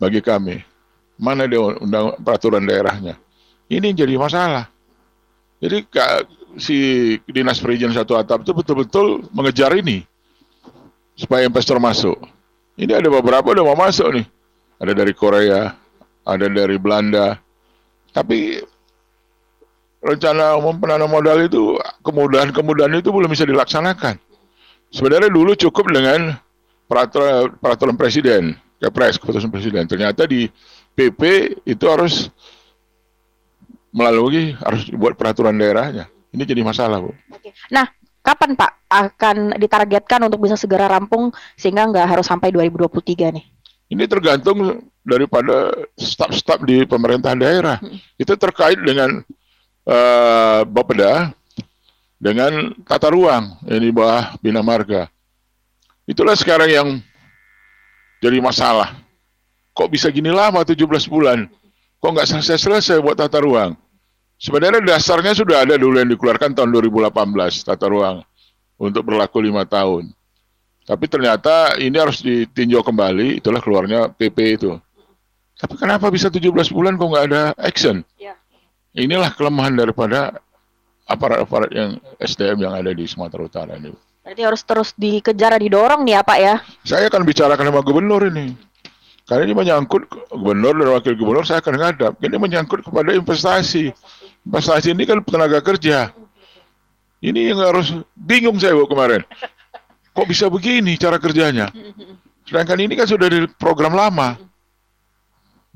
bagi 0.00 0.20
kami? 0.24 0.64
Mana 1.16 1.48
dia 1.48 1.60
undang 1.60 2.16
peraturan 2.20 2.64
daerahnya? 2.64 3.16
Ini 3.66 3.92
yang 3.92 3.98
jadi 3.98 4.14
masalah. 4.14 4.70
Jadi 5.58 5.88
si 6.60 6.76
dinas 7.26 7.58
perizinan 7.58 7.96
satu 7.96 8.14
atap 8.14 8.44
itu 8.46 8.52
betul-betul 8.52 9.26
mengejar 9.32 9.72
ini 9.74 10.04
supaya 11.16 11.48
investor 11.48 11.80
masuk. 11.80 12.16
Ini 12.76 12.92
ada 12.92 13.08
beberapa 13.08 13.56
udah 13.56 13.64
mau 13.64 13.78
masuk 13.88 14.12
nih. 14.12 14.26
Ada 14.76 14.92
dari 14.92 15.12
Korea, 15.16 15.72
ada 16.28 16.46
dari 16.46 16.76
Belanda. 16.76 17.40
Tapi 18.12 18.60
rencana 20.04 20.54
umum 20.60 20.76
penanam 20.76 21.08
modal 21.08 21.40
itu 21.42 21.80
kemudahan-kemudahan 22.04 23.00
itu 23.00 23.08
belum 23.08 23.32
bisa 23.32 23.48
dilaksanakan. 23.48 24.20
Sebenarnya 24.92 25.32
dulu 25.32 25.56
cukup 25.56 25.90
dengan 25.90 26.36
peraturan 26.86 27.56
peraturan 27.58 27.96
presiden, 27.98 28.54
kepres 28.78 29.18
keputusan 29.18 29.50
presiden. 29.50 29.88
Ternyata 29.88 30.28
di 30.28 30.46
PP 30.94 31.20
itu 31.66 31.84
harus 31.88 32.30
melalui 33.96 34.52
harus 34.60 34.84
dibuat 34.84 35.16
peraturan 35.16 35.56
daerahnya. 35.56 36.04
Ini 36.36 36.44
jadi 36.44 36.60
masalah, 36.60 37.00
Bu. 37.00 37.16
Oke. 37.32 37.56
Nah, 37.72 37.88
kapan 38.20 38.52
Pak 38.52 38.72
akan 38.92 39.56
ditargetkan 39.56 40.20
untuk 40.28 40.44
bisa 40.44 40.60
segera 40.60 40.84
rampung 40.84 41.32
sehingga 41.56 41.88
nggak 41.88 42.04
harus 42.04 42.28
sampai 42.28 42.52
2023 42.52 43.32
nih? 43.32 43.44
Ini 43.88 44.04
tergantung 44.04 44.84
daripada 45.00 45.72
staf-staf 45.96 46.60
di 46.68 46.84
pemerintahan 46.84 47.40
daerah. 47.40 47.78
Itu 48.20 48.36
terkait 48.36 48.76
dengan 48.84 49.24
eh, 49.88 50.60
Bapeda 50.68 51.32
dengan 52.20 52.74
tata 52.84 53.08
ruang 53.08 53.56
yang 53.64 53.80
di 53.80 53.90
bawah 53.94 54.36
Bina 54.42 54.60
Marga. 54.60 55.08
Itulah 56.04 56.36
sekarang 56.36 56.68
yang 56.68 56.88
jadi 58.20 58.42
masalah. 58.42 58.98
Kok 59.72 59.88
bisa 59.88 60.10
gini 60.10 60.34
lama 60.34 60.66
17 60.66 60.82
bulan? 61.06 61.46
Kok 62.02 62.10
nggak 62.10 62.28
selesai-selesai 62.28 62.98
buat 63.00 63.16
tata 63.16 63.38
ruang? 63.40 63.85
Sebenarnya 64.36 64.84
dasarnya 64.84 65.32
sudah 65.32 65.64
ada 65.64 65.80
dulu 65.80 65.96
yang 65.96 66.12
dikeluarkan 66.12 66.52
tahun 66.52 66.68
2018 66.68 67.08
tata 67.64 67.88
ruang 67.88 68.20
untuk 68.76 69.08
berlaku 69.08 69.40
lima 69.40 69.64
tahun. 69.64 70.12
Tapi 70.86 71.04
ternyata 71.08 71.74
ini 71.80 71.96
harus 71.96 72.20
ditinjau 72.20 72.84
kembali, 72.84 73.40
itulah 73.40 73.58
keluarnya 73.64 74.12
PP 74.12 74.38
itu. 74.60 74.76
Tapi 75.56 75.74
kenapa 75.80 76.12
bisa 76.12 76.28
17 76.28 76.52
bulan 76.68 77.00
kok 77.00 77.08
nggak 77.10 77.26
ada 77.32 77.42
action? 77.56 78.04
Ya. 78.20 78.36
Inilah 78.92 79.32
kelemahan 79.32 79.72
daripada 79.72 80.36
aparat-aparat 81.08 81.72
yang 81.72 81.96
SDM 82.20 82.68
yang 82.68 82.76
ada 82.76 82.92
di 82.92 83.08
Sumatera 83.08 83.40
Utara 83.40 83.72
ini. 83.80 83.90
Berarti 84.20 84.42
harus 84.44 84.62
terus 84.62 84.92
dikejar 85.00 85.56
didorong 85.56 86.04
nih 86.04 86.20
ya 86.20 86.22
Pak 86.22 86.38
ya? 86.38 86.54
Saya 86.84 87.08
akan 87.08 87.24
bicarakan 87.24 87.72
sama 87.72 87.80
gubernur 87.80 88.20
ini. 88.28 88.52
Karena 89.26 89.42
ini 89.42 89.54
menyangkut 89.58 90.06
gubernur 90.28 90.76
dan 90.76 90.88
wakil 90.92 91.16
gubernur 91.18 91.42
saya 91.48 91.64
akan 91.64 91.74
ngadap. 91.82 92.12
Ini 92.20 92.36
menyangkut 92.36 92.84
kepada 92.84 93.10
investasi. 93.16 93.90
Investasi 93.90 94.25
ini 94.86 95.02
kan 95.02 95.18
tenaga 95.26 95.58
kerja. 95.58 96.14
Ini 97.18 97.50
yang 97.50 97.60
harus 97.64 97.90
bingung 98.14 98.60
saya 98.60 98.76
Bu, 98.76 98.86
kemarin. 98.86 99.24
Kok 100.14 100.26
bisa 100.28 100.46
begini 100.46 100.94
cara 100.94 101.18
kerjanya? 101.18 101.72
Sedangkan 102.46 102.78
ini 102.78 102.94
kan 102.94 103.08
sudah 103.08 103.26
di 103.26 103.50
program 103.58 103.96
lama. 103.96 104.38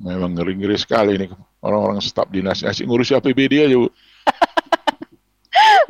Memang 0.00 0.32
ngeri-ngeri 0.32 0.78
sekali 0.80 1.18
ini 1.18 1.26
orang-orang 1.60 2.00
staf 2.00 2.30
dinas 2.32 2.64
asik 2.64 2.88
ngurusi 2.88 3.12
APBD 3.18 3.68
aja 3.68 3.76
Bu. 3.76 3.90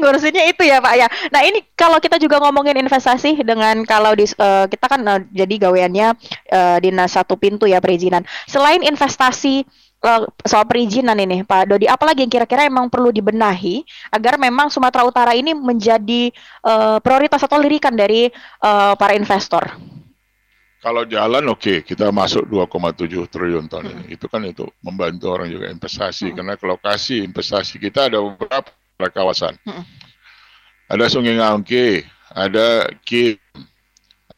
Ngurusinnya 0.01 0.49
itu 0.49 0.65
ya 0.65 0.81
Pak 0.81 0.95
ya. 0.97 1.07
Nah 1.29 1.45
ini 1.45 1.61
kalau 1.77 2.01
kita 2.01 2.17
juga 2.17 2.41
ngomongin 2.41 2.81
investasi 2.81 3.45
dengan 3.45 3.85
kalau 3.85 4.17
di 4.17 4.25
eh, 4.25 4.65
kita 4.67 4.87
kan 4.89 5.01
eh, 5.05 5.21
jadi 5.31 5.69
gaweannya 5.69 6.09
eh, 6.49 6.79
dinas 6.81 7.13
satu 7.13 7.37
pintu 7.37 7.69
ya 7.69 7.79
perizinan. 7.79 8.25
Selain 8.49 8.81
investasi 8.81 9.69
soal 10.49 10.65
perizinan 10.65 11.17
ini 11.21 11.45
Pak 11.45 11.69
Dodi, 11.69 11.85
apalagi 11.85 12.25
yang 12.25 12.33
kira-kira 12.33 12.65
emang 12.65 12.89
perlu 12.89 13.13
dibenahi 13.13 13.85
agar 14.09 14.41
memang 14.41 14.73
Sumatera 14.73 15.05
Utara 15.05 15.37
ini 15.37 15.53
menjadi 15.53 16.33
eh, 16.65 16.99
prioritas 17.05 17.45
atau 17.45 17.61
lirikan 17.61 17.93
dari 17.93 18.33
eh, 18.33 18.93
para 18.97 19.13
investor. 19.13 19.77
Kalau 20.81 21.05
jalan 21.05 21.45
oke, 21.53 21.85
kita 21.85 22.09
masuk 22.09 22.49
2,7 22.49 23.05
triliun 23.29 23.69
tahun 23.69 23.93
ini. 23.93 24.17
Itu 24.17 24.33
kan 24.33 24.41
itu 24.49 24.65
membantu 24.81 25.37
orang 25.37 25.53
juga 25.53 25.69
investasi 25.69 26.33
karena 26.33 26.57
ke 26.57 26.65
lokasi 26.65 27.21
investasi 27.21 27.77
kita 27.77 28.09
ada 28.09 28.25
beberapa 28.25 28.73
kawasan. 29.13 29.61
Mm. 29.69 29.85
Ada 30.89 31.05
Sungai 31.13 31.37
Ngangke, 31.37 32.09
ada 32.33 32.89
Kim, 33.05 33.37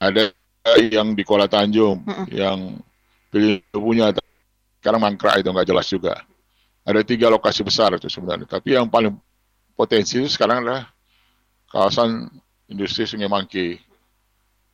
ada 0.02 0.34
yang 0.82 1.14
di 1.14 1.22
Kuala 1.22 1.46
Tanjung, 1.46 2.02
Mm-mm. 2.02 2.26
yang 2.34 2.74
punya 3.70 4.10
sekarang 4.82 4.98
mangkrak 4.98 5.38
itu 5.38 5.46
nggak 5.46 5.68
jelas 5.70 5.86
juga. 5.86 6.14
Ada 6.82 7.06
tiga 7.06 7.30
lokasi 7.30 7.62
besar 7.62 7.94
itu 7.94 8.10
sebenarnya. 8.10 8.50
Tapi 8.50 8.74
yang 8.74 8.90
paling 8.90 9.14
potensi 9.78 10.18
itu 10.18 10.26
sekarang 10.26 10.66
adalah 10.66 10.90
kawasan 11.70 12.26
industri 12.66 13.06
Sungai 13.06 13.30
Mangke. 13.30 13.78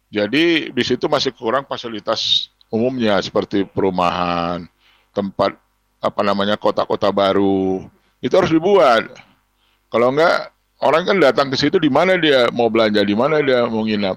Jadi 0.09 0.73
di 0.73 0.83
situ 0.89 1.05
masih 1.13 1.37
kurang 1.37 1.69
fasilitas 1.69 2.49
umumnya 2.73 3.21
seperti 3.21 3.69
perumahan, 3.69 4.65
tempat 5.13 5.61
apa 6.01 6.21
namanya 6.25 6.57
kota-kota 6.57 7.13
baru. 7.13 7.85
Itu 8.25 8.33
harus 8.41 8.49
dibuat. 8.49 9.13
Kalau 9.93 10.09
enggak 10.09 10.57
orang 10.81 11.05
kan 11.05 11.17
datang 11.21 11.53
ke 11.53 11.61
situ 11.61 11.77
di 11.77 11.93
mana 11.93 12.17
dia 12.17 12.49
mau 12.49 12.73
belanja, 12.73 13.05
di 13.05 13.13
mana 13.13 13.45
dia 13.45 13.69
mau 13.69 13.85
nginap. 13.85 14.17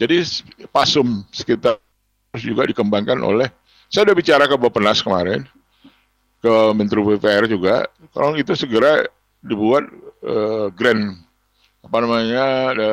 Jadi 0.00 0.24
pasum 0.72 1.28
sekitar 1.28 1.76
juga 2.40 2.64
dikembangkan 2.64 3.20
oleh 3.20 3.52
saya 3.90 4.06
udah 4.06 4.16
bicara 4.16 4.46
ke 4.46 4.54
Bapenas 4.54 5.02
kemarin, 5.02 5.42
ke 6.38 6.52
Menteri 6.72 7.02
PPR 7.04 7.44
juga, 7.44 7.84
kalau 8.14 8.32
itu 8.32 8.54
segera 8.54 9.04
dibuat 9.42 9.84
eh, 10.22 10.66
grand 10.72 11.18
apa 11.80 11.96
namanya 11.98 12.44
ada 12.70 12.90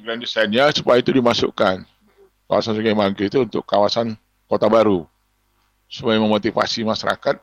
grand 0.00 0.20
desainnya 0.22 0.72
supaya 0.72 1.02
itu 1.04 1.12
dimasukkan 1.12 1.84
kawasan 2.48 2.72
Sungai 2.74 2.96
Mangki 2.96 3.28
itu 3.28 3.44
untuk 3.44 3.62
kawasan 3.62 4.16
kota 4.48 4.66
baru 4.66 5.04
supaya 5.86 6.16
memotivasi 6.16 6.82
masyarakat 6.82 7.36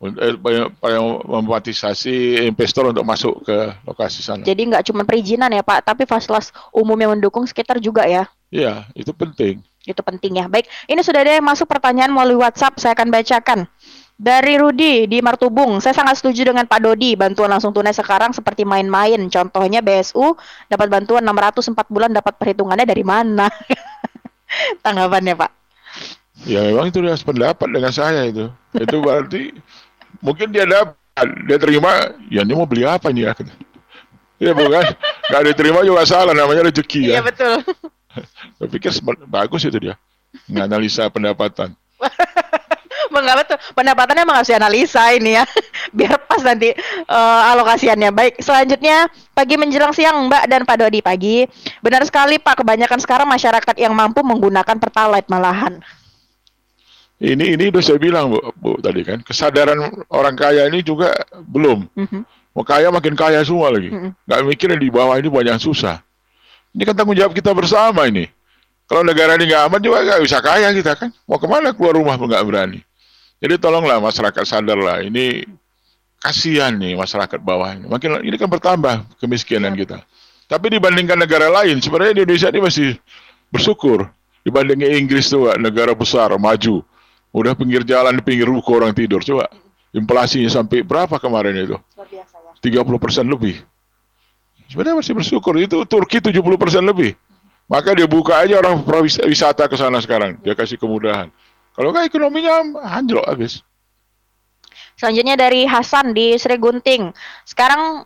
untuk 0.00 0.20
eh, 0.22 0.32
supaya- 0.32 0.70
supaya 0.72 0.98
memotivasi 1.28 2.14
investor 2.48 2.88
untuk 2.88 3.04
masuk 3.04 3.44
ke 3.44 3.58
lokasi 3.84 4.24
sana. 4.24 4.42
Jadi 4.46 4.70
nggak 4.72 4.86
cuma 4.88 5.04
perizinan 5.04 5.52
ya 5.52 5.60
Pak, 5.60 5.84
tapi 5.84 6.08
fasilitas 6.08 6.54
umum 6.72 6.96
yang 6.96 7.12
mendukung 7.12 7.44
sekitar 7.44 7.76
juga 7.82 8.08
ya. 8.08 8.24
Iya, 8.48 8.88
itu 8.96 9.12
penting. 9.12 9.60
Itu 9.84 10.00
penting 10.04 10.40
ya. 10.40 10.46
Baik, 10.48 10.68
ini 10.88 11.00
sudah 11.00 11.24
ada 11.24 11.40
yang 11.40 11.46
masuk 11.46 11.64
pertanyaan 11.64 12.12
melalui 12.12 12.40
WhatsApp, 12.40 12.76
saya 12.76 12.92
akan 12.92 13.08
bacakan. 13.08 13.64
Dari 14.20 14.60
Rudi 14.60 15.08
di 15.08 15.24
Martubung, 15.24 15.80
saya 15.80 15.96
sangat 15.96 16.20
setuju 16.20 16.52
dengan 16.52 16.68
Pak 16.68 16.84
Dodi. 16.84 17.16
Bantuan 17.16 17.48
langsung 17.48 17.72
tunai 17.72 17.96
sekarang 17.96 18.36
seperti 18.36 18.68
main-main. 18.68 19.16
Contohnya 19.32 19.80
BSU 19.80 20.36
dapat 20.68 20.92
bantuan 20.92 21.24
604 21.24 21.88
bulan 21.88 22.12
dapat 22.12 22.36
perhitungannya 22.36 22.84
dari 22.84 23.00
mana? 23.00 23.48
Tanggapannya 24.84 25.40
Pak. 25.40 25.50
Ya 26.44 26.68
memang 26.68 26.92
itu 26.92 27.00
dia 27.00 27.16
pendapat 27.16 27.68
dengan 27.68 27.92
saya 27.96 28.28
itu. 28.28 28.52
Itu 28.76 29.00
berarti 29.04 29.56
mungkin 30.20 30.52
dia 30.52 30.68
dapat, 30.68 30.96
dia 31.48 31.56
terima, 31.56 32.12
ya 32.28 32.44
ini 32.44 32.52
mau 32.52 32.68
beli 32.68 32.84
apa 32.84 33.08
nih 33.08 33.24
ya? 33.28 33.32
Ya 34.40 34.52
bukan, 34.52 34.84
nggak 35.32 35.42
diterima 35.52 35.80
juga 35.84 36.04
salah, 36.04 36.32
namanya 36.32 36.68
rezeki 36.68 37.12
ya. 37.12 37.20
Iya 37.20 37.22
betul. 37.24 37.60
Saya 38.58 38.68
pikir 38.68 38.92
bagus 39.30 39.62
itu 39.64 39.78
dia, 39.78 39.94
menganalisa 40.50 41.06
pendapatan. 41.10 41.74
Mengapa 43.10 43.42
tuh 43.42 43.58
pendapatannya 43.74 44.22
emang 44.22 44.38
harus 44.38 44.54
dianalisa 44.54 45.02
ini 45.10 45.34
ya 45.34 45.42
biar 45.98 46.14
pas 46.30 46.38
nanti 46.46 46.70
eh, 46.70 47.40
alokasiannya 47.50 48.14
baik 48.14 48.38
selanjutnya 48.38 49.10
pagi 49.34 49.58
menjelang 49.58 49.90
siang 49.90 50.30
Mbak 50.30 50.44
dan 50.46 50.62
Pak 50.62 50.76
Dodi 50.78 51.02
pagi 51.02 51.42
benar 51.82 52.06
sekali 52.06 52.38
Pak 52.38 52.62
kebanyakan 52.62 53.02
sekarang 53.02 53.26
masyarakat 53.26 53.74
yang 53.82 53.98
mampu 53.98 54.22
menggunakan 54.22 54.78
pertalite 54.78 55.26
malahan 55.26 55.82
Ini 57.20 57.58
ini 57.58 57.68
udah 57.68 57.82
saya 57.82 57.98
bilang 58.00 58.32
bu, 58.32 58.38
bu 58.56 58.80
tadi 58.80 59.04
kan, 59.04 59.20
kesadaran 59.20 59.76
orang 60.08 60.32
kaya 60.40 60.64
ini 60.72 60.80
juga 60.80 61.12
belum. 61.36 61.84
Mhm. 61.92 62.20
Mau 62.56 62.64
kaya 62.66 62.90
makin 62.90 63.14
kaya 63.14 63.44
semua 63.46 63.70
lagi. 63.70 63.94
Mm-mm. 63.94 64.10
Nggak 64.26 64.40
mikirin 64.48 64.80
di 64.82 64.88
bawah 64.90 65.14
ini 65.20 65.30
banyak 65.30 65.60
susah. 65.62 66.02
Ini 66.70 66.82
kan 66.86 66.94
tanggung 66.94 67.18
jawab 67.18 67.34
kita 67.34 67.50
bersama 67.50 68.06
ini. 68.06 68.30
Kalau 68.90 69.06
negara 69.06 69.38
ini 69.38 69.46
nggak 69.46 69.62
aman 69.70 69.80
juga 69.82 70.02
nggak 70.02 70.20
bisa 70.26 70.38
kaya 70.42 70.70
kita 70.74 70.98
kan. 70.98 71.10
Mau 71.26 71.38
ke 71.38 71.46
mana 71.46 71.70
keluar 71.70 71.94
rumah 71.94 72.18
pun 72.18 72.26
nggak 72.30 72.42
berani. 72.42 72.82
Jadi 73.38 73.54
tolonglah 73.56 74.02
masyarakat 74.02 74.42
sadarlah. 74.42 75.02
Ini 75.06 75.46
kasihan 76.20 76.74
nih 76.76 76.94
masyarakat 76.98 77.40
bawah 77.40 77.74
ini. 77.74 77.86
Makin 77.88 78.22
ini 78.26 78.36
kan 78.36 78.50
bertambah 78.50 79.06
kemiskinan 79.22 79.72
kita. 79.78 80.04
Tapi 80.50 80.66
dibandingkan 80.74 81.14
negara 81.14 81.46
lain, 81.46 81.78
sebenarnya 81.78 82.22
Indonesia 82.22 82.50
ini 82.50 82.60
masih 82.60 82.88
bersyukur. 83.54 84.10
Dibandingin 84.42 85.06
Inggris 85.06 85.30
tuh 85.30 85.54
negara 85.56 85.94
besar 85.94 86.34
maju. 86.34 86.82
Udah 87.30 87.54
pinggir 87.54 87.86
jalan, 87.86 88.18
di 88.18 88.22
pinggir 88.26 88.50
ruko 88.50 88.82
orang 88.82 88.90
tidur. 88.90 89.22
Coba 89.22 89.46
inflasinya 89.94 90.50
sampai 90.50 90.82
berapa 90.82 91.22
kemarin 91.22 91.54
itu? 91.54 91.78
30 92.58 92.82
persen 92.98 93.30
lebih. 93.30 93.62
Sebenarnya 94.70 95.02
masih 95.02 95.14
bersyukur. 95.18 95.58
Itu 95.58 95.82
Turki 95.82 96.22
70 96.22 96.38
persen 96.54 96.86
lebih. 96.86 97.18
Maka 97.66 97.94
dia 97.94 98.06
buka 98.06 98.38
aja 98.38 98.58
orang 98.58 98.82
wisata 99.26 99.66
ke 99.66 99.74
sana 99.74 99.98
sekarang. 99.98 100.38
Dia 100.42 100.54
kasih 100.54 100.78
kemudahan. 100.78 101.26
Kalau 101.74 101.90
nggak 101.90 102.06
ekonominya 102.06 102.78
anjlok 102.86 103.26
habis. 103.26 103.62
selanjutnya 104.94 105.32
dari 105.32 105.64
Hasan 105.64 106.12
di 106.12 106.36
Sri 106.36 106.60
Gunting 106.60 107.08
sekarang 107.48 108.04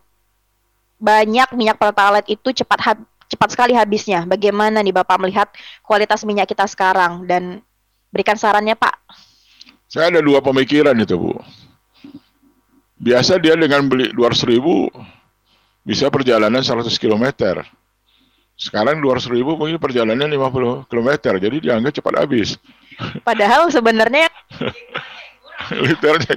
banyak 0.94 1.50
minyak 1.58 1.74
pertalite 1.74 2.30
itu 2.30 2.54
cepat 2.54 2.80
hab- 2.86 3.08
cepat 3.26 3.50
sekali 3.50 3.74
habisnya 3.74 4.22
bagaimana 4.22 4.78
nih 4.78 4.94
Bapak 4.94 5.18
melihat 5.18 5.50
kualitas 5.82 6.22
minyak 6.22 6.46
kita 6.46 6.70
sekarang 6.70 7.26
dan 7.26 7.66
berikan 8.14 8.38
sarannya 8.38 8.78
Pak 8.78 8.94
Saya 9.90 10.06
ada 10.14 10.22
dua 10.22 10.38
pemikiran 10.38 10.94
itu, 10.94 11.18
Bu. 11.18 11.34
Biasa 12.94 13.42
dia 13.42 13.58
dengan 13.58 13.90
beli 13.90 14.14
200 14.14 14.46
ribu 14.46 14.86
bisa 15.84 16.08
perjalanan 16.08 16.60
100 16.60 16.88
km. 16.96 17.24
Sekarang 18.54 18.98
200 18.98 19.28
ribu 19.28 19.54
mungkin 19.54 19.76
perjalanan 19.76 20.26
50 20.26 20.86
km. 20.86 21.10
Jadi 21.36 21.56
dianggap 21.60 21.92
cepat 21.92 22.14
habis. 22.18 22.56
padahal 23.20 23.68
sebenarnya 23.68 24.30
Liternya. 25.70 26.34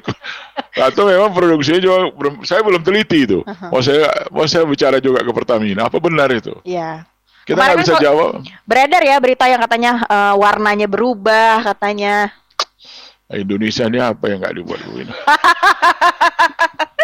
Atau 0.73 1.05
memang 1.05 1.29
produksinya 1.31 1.77
juga 1.77 1.97
belum- 2.11 2.41
saya 2.43 2.61
belum 2.61 2.81
teliti 2.81 3.23
itu. 3.23 3.39
Mau 3.67 3.81
saya 3.81 4.07
mau 4.29 4.45
saya 4.45 4.63
bicara 4.63 4.97
juga 4.97 5.19
ke 5.19 5.31
Pertamina. 5.31 5.85
Apa 5.85 5.97
benar 5.97 6.29
itu? 6.29 6.53
ya 6.63 7.03
Kita 7.43 7.57
nggak 7.57 7.79
bisa 7.79 7.95
jawab. 7.97 8.43
beredar 8.63 9.01
ya 9.01 9.17
berita 9.17 9.45
yang 9.45 9.59
katanya 9.59 10.03
eh, 10.03 10.35
warnanya 10.35 10.85
berubah 10.85 11.63
katanya 11.65 12.29
Indonesia 13.29 13.83
ini 13.85 13.99
apa 13.99 14.23
yang 14.27 14.39
nggak 14.39 14.55
dibuat 14.55 14.79
Bu 14.83 14.99
ini? 14.99 15.11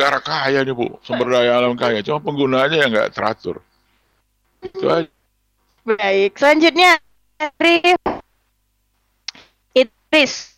Negara 0.00 0.16
kaya 0.24 0.64
nih 0.64 0.72
Bu, 0.72 0.96
sumber 1.04 1.28
daya 1.28 1.60
alam 1.60 1.76
kaya. 1.76 2.00
Cuma 2.00 2.24
penggunaannya 2.24 2.78
yang 2.80 2.88
nggak 2.88 3.12
teratur. 3.12 3.60
Itu 4.64 4.88
aja. 4.88 5.12
Baik, 5.84 6.40
selanjutnya 6.40 6.96
Idris 9.76 10.56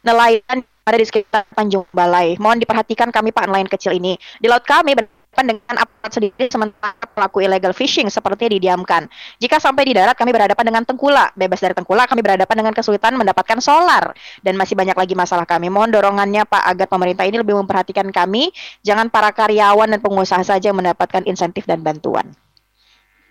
nelayan 0.00 0.64
ada 0.88 0.96
di 0.96 1.04
sekitar 1.04 1.44
Tanjung 1.52 1.84
Balai. 1.92 2.40
Mohon 2.40 2.64
diperhatikan 2.64 3.12
kami 3.12 3.28
Pak 3.28 3.52
nelayan 3.52 3.68
kecil 3.68 3.92
ini. 3.92 4.16
Di 4.40 4.48
laut 4.48 4.64
kami 4.64 4.96
dengan 5.38 5.76
aparat 5.78 6.10
sendiri 6.10 6.50
sementara 6.50 6.96
pelaku 7.14 7.44
illegal 7.44 7.70
fishing 7.76 8.10
sepertinya 8.10 8.58
didiamkan. 8.58 9.06
Jika 9.38 9.62
sampai 9.62 9.86
di 9.86 9.92
darat 9.94 10.18
kami 10.18 10.34
berhadapan 10.34 10.64
dengan 10.72 10.82
tengkulak. 10.82 11.36
Bebas 11.38 11.62
dari 11.62 11.76
tengkulak 11.76 12.10
kami 12.10 12.24
berhadapan 12.24 12.56
dengan 12.64 12.74
kesulitan 12.74 13.14
mendapatkan 13.14 13.58
solar 13.62 14.16
dan 14.42 14.58
masih 14.58 14.74
banyak 14.74 14.96
lagi 14.98 15.14
masalah 15.14 15.46
kami. 15.46 15.70
Mohon 15.70 15.94
dorongannya 16.00 16.42
Pak 16.48 16.64
agar 16.74 16.86
pemerintah 16.90 17.24
ini 17.28 17.38
lebih 17.38 17.54
memperhatikan 17.54 18.08
kami, 18.10 18.50
jangan 18.82 19.12
para 19.12 19.30
karyawan 19.30 19.94
dan 19.94 20.00
pengusaha 20.02 20.42
saja 20.42 20.72
yang 20.72 20.78
mendapatkan 20.80 21.22
insentif 21.28 21.68
dan 21.68 21.84
bantuan. 21.86 22.34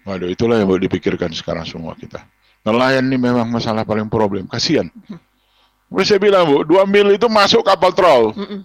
Waduh, 0.08 0.32
itulah 0.32 0.64
yang 0.64 0.72
mau 0.72 0.80
dipikirkan 0.80 1.36
sekarang 1.36 1.68
semua 1.68 1.92
kita. 2.00 2.24
Nelayan 2.64 3.04
ini 3.04 3.20
memang 3.20 3.52
masalah 3.52 3.84
paling 3.84 4.08
problem. 4.08 4.48
Kasihan. 4.48 4.88
Udah 5.92 6.04
saya 6.08 6.20
bilang 6.20 6.48
Bu, 6.48 6.64
2 6.68 6.84
mil 6.88 7.16
itu 7.16 7.28
masuk 7.28 7.64
kapal 7.64 7.92
troll. 7.92 8.36
Mm-mm. 8.36 8.64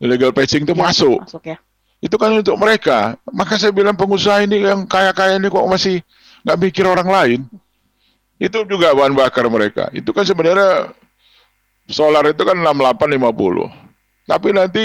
Illegal 0.00 0.32
fishing 0.36 0.68
itu 0.68 0.76
Ya, 0.76 0.80
masuk. 0.84 1.18
Masuk 1.24 1.44
ya. 1.48 1.56
Itu 2.04 2.20
kan 2.20 2.36
untuk 2.36 2.60
mereka. 2.60 3.16
Maka 3.32 3.56
saya 3.56 3.72
bilang 3.72 3.96
pengusaha 3.96 4.44
ini 4.44 4.60
yang 4.60 4.84
kaya-kaya 4.84 5.40
ini 5.40 5.48
kok 5.48 5.64
masih 5.64 6.04
nggak 6.44 6.58
mikir 6.60 6.84
orang 6.84 7.08
lain. 7.08 7.40
Itu 8.36 8.68
juga 8.68 8.92
bahan 8.92 9.16
bakar 9.16 9.48
mereka. 9.48 9.88
Itu 9.96 10.12
kan 10.12 10.28
sebenarnya 10.28 10.92
solar 11.88 12.28
itu 12.28 12.44
kan 12.44 12.60
6850. 12.60 14.28
Tapi 14.28 14.48
nanti 14.52 14.84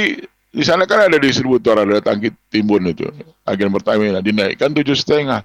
di 0.49 0.63
sana 0.63 0.87
kan 0.87 1.11
ada 1.11 1.19
distributor, 1.19 1.75
ada 1.75 1.99
tangki 1.99 2.31
timbun 2.47 2.87
itu, 2.87 3.05
agen 3.45 3.69
Pertamina 3.69 4.23
dinaikkan 4.23 4.71
tujuh 4.73 4.95
setengah, 4.95 5.43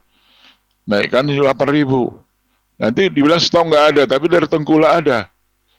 naikkan 0.86 1.26
delapan 1.26 1.68
ribu. 1.74 2.14
Nanti 2.78 3.06
dibilang 3.10 3.38
stok 3.38 3.70
nggak 3.70 3.84
ada, 3.94 4.02
tapi 4.06 4.26
dari 4.26 4.46
tengkulak 4.50 5.04
ada 5.04 5.30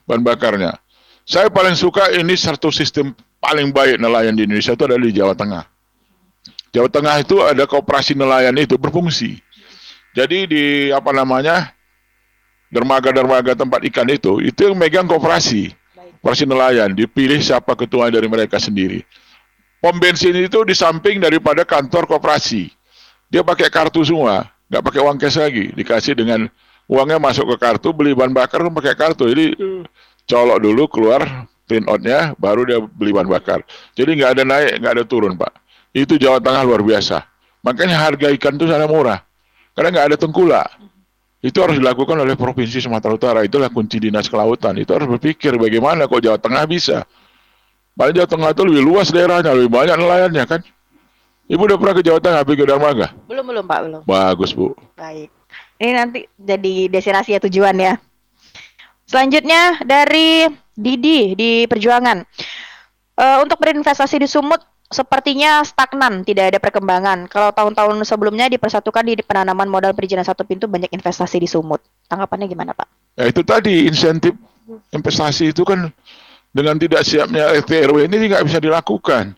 bahan 0.08 0.24
bakarnya. 0.24 0.76
Saya 1.26 1.50
paling 1.50 1.76
suka 1.76 2.14
ini 2.14 2.38
satu 2.38 2.70
sistem 2.70 3.12
paling 3.42 3.74
baik 3.74 3.98
nelayan 3.98 4.38
di 4.38 4.46
Indonesia 4.46 4.78
itu 4.78 4.84
ada 4.86 4.96
di 4.96 5.12
Jawa 5.12 5.34
Tengah. 5.34 5.75
Jawa 6.76 6.92
Tengah 6.92 7.24
itu 7.24 7.40
ada 7.40 7.64
kooperasi 7.64 8.20
nelayan 8.20 8.52
itu 8.60 8.76
berfungsi. 8.76 9.40
Jadi 10.12 10.44
di 10.44 10.64
apa 10.92 11.16
namanya 11.16 11.72
dermaga-dermaga 12.68 13.56
tempat 13.56 13.80
ikan 13.88 14.04
itu 14.12 14.44
itu 14.44 14.60
yang 14.68 14.76
megang 14.76 15.08
kooperasi, 15.08 15.72
kooperasi 16.20 16.44
nelayan. 16.44 16.92
Dipilih 16.92 17.40
siapa 17.40 17.80
ketua 17.80 18.12
dari 18.12 18.28
mereka 18.28 18.60
sendiri. 18.60 19.08
Pom 19.80 19.96
bensin 19.96 20.36
itu 20.36 20.68
di 20.68 20.76
samping 20.76 21.24
daripada 21.24 21.64
kantor 21.64 22.12
kooperasi. 22.12 22.68
Dia 23.32 23.40
pakai 23.40 23.72
kartu 23.72 24.04
semua, 24.04 24.44
nggak 24.68 24.84
pakai 24.84 25.00
uang 25.00 25.16
cash 25.16 25.40
lagi. 25.40 25.72
Dikasih 25.72 26.12
dengan 26.20 26.52
uangnya 26.92 27.24
masuk 27.24 27.56
ke 27.56 27.58
kartu, 27.64 27.96
beli 27.96 28.12
bahan 28.12 28.36
bakar 28.36 28.68
pakai 28.68 29.00
kartu. 29.00 29.32
Jadi 29.32 29.56
colok 30.28 30.60
dulu 30.60 30.84
keluar 30.92 31.48
print 31.64 31.88
outnya, 31.88 32.36
baru 32.36 32.68
dia 32.68 32.84
beli 32.84 33.16
bahan 33.16 33.32
bakar. 33.32 33.64
Jadi 33.96 34.12
nggak 34.20 34.32
ada 34.36 34.44
naik, 34.44 34.84
nggak 34.84 34.94
ada 35.00 35.04
turun 35.08 35.40
pak. 35.40 35.65
Itu 35.96 36.20
Jawa 36.20 36.44
Tengah 36.44 36.68
luar 36.68 36.84
biasa. 36.84 37.24
Makanya 37.64 38.04
harga 38.04 38.28
ikan 38.36 38.60
itu 38.60 38.68
sangat 38.68 38.92
murah. 38.92 39.24
Karena 39.72 39.96
nggak 39.96 40.06
ada 40.12 40.18
tengkulak. 40.20 40.68
Itu 41.40 41.64
harus 41.64 41.80
dilakukan 41.80 42.20
oleh 42.20 42.36
Provinsi 42.36 42.84
Sumatera 42.84 43.16
Utara. 43.16 43.40
Itulah 43.48 43.72
kunci 43.72 44.04
dinas 44.04 44.28
kelautan. 44.28 44.76
Itu 44.76 44.92
harus 44.92 45.08
berpikir 45.08 45.56
bagaimana 45.56 46.12
kok 46.12 46.20
Jawa 46.20 46.36
Tengah 46.36 46.68
bisa. 46.68 47.08
Padahal 47.96 48.12
Jawa 48.12 48.28
Tengah 48.28 48.50
itu 48.52 48.64
lebih 48.68 48.84
luas 48.84 49.08
daerahnya, 49.08 49.56
lebih 49.56 49.72
banyak 49.72 49.96
nelayannya 49.96 50.44
kan. 50.44 50.62
Ibu 51.48 51.62
udah 51.64 51.78
pernah 51.80 51.96
ke 51.96 52.04
Jawa 52.04 52.20
Tengah, 52.20 52.42
pergi 52.44 52.60
ke 52.60 52.68
Darmaga? 52.68 53.08
Belum 53.30 53.46
belum 53.48 53.64
Pak, 53.64 53.80
belum. 53.88 54.02
Bagus, 54.04 54.52
Bu. 54.52 54.76
Baik. 55.00 55.32
Ini 55.80 55.92
nanti 55.96 56.20
jadi 56.36 56.92
destinasi 56.92 57.38
ya 57.38 57.40
tujuan 57.48 57.76
ya. 57.80 57.94
Selanjutnya 59.08 59.80
dari 59.86 60.50
Didi 60.76 61.38
di 61.38 61.52
Perjuangan. 61.70 62.26
Eh, 63.16 63.38
untuk 63.40 63.62
berinvestasi 63.64 64.20
di 64.20 64.28
Sumut 64.28 64.60
sepertinya 64.96 65.60
stagnan, 65.68 66.24
tidak 66.24 66.56
ada 66.56 66.60
perkembangan. 66.64 67.28
Kalau 67.28 67.52
tahun-tahun 67.52 68.00
sebelumnya 68.08 68.48
dipersatukan 68.48 69.04
di 69.04 69.20
penanaman 69.20 69.68
modal 69.68 69.92
perizinan 69.92 70.24
satu 70.24 70.48
pintu 70.48 70.72
banyak 70.72 70.88
investasi 70.96 71.44
di 71.44 71.48
Sumut. 71.52 71.84
Tanggapannya 72.08 72.48
gimana 72.48 72.72
Pak? 72.72 73.20
Ya 73.20 73.28
itu 73.28 73.44
tadi 73.44 73.92
insentif 73.92 74.32
investasi 74.96 75.52
itu 75.52 75.68
kan 75.68 75.92
dengan 76.56 76.80
tidak 76.80 77.04
siapnya 77.04 77.52
RT 77.52 77.92
RW 77.92 78.08
ini 78.08 78.32
nggak 78.32 78.48
bisa 78.48 78.64
dilakukan. 78.64 79.36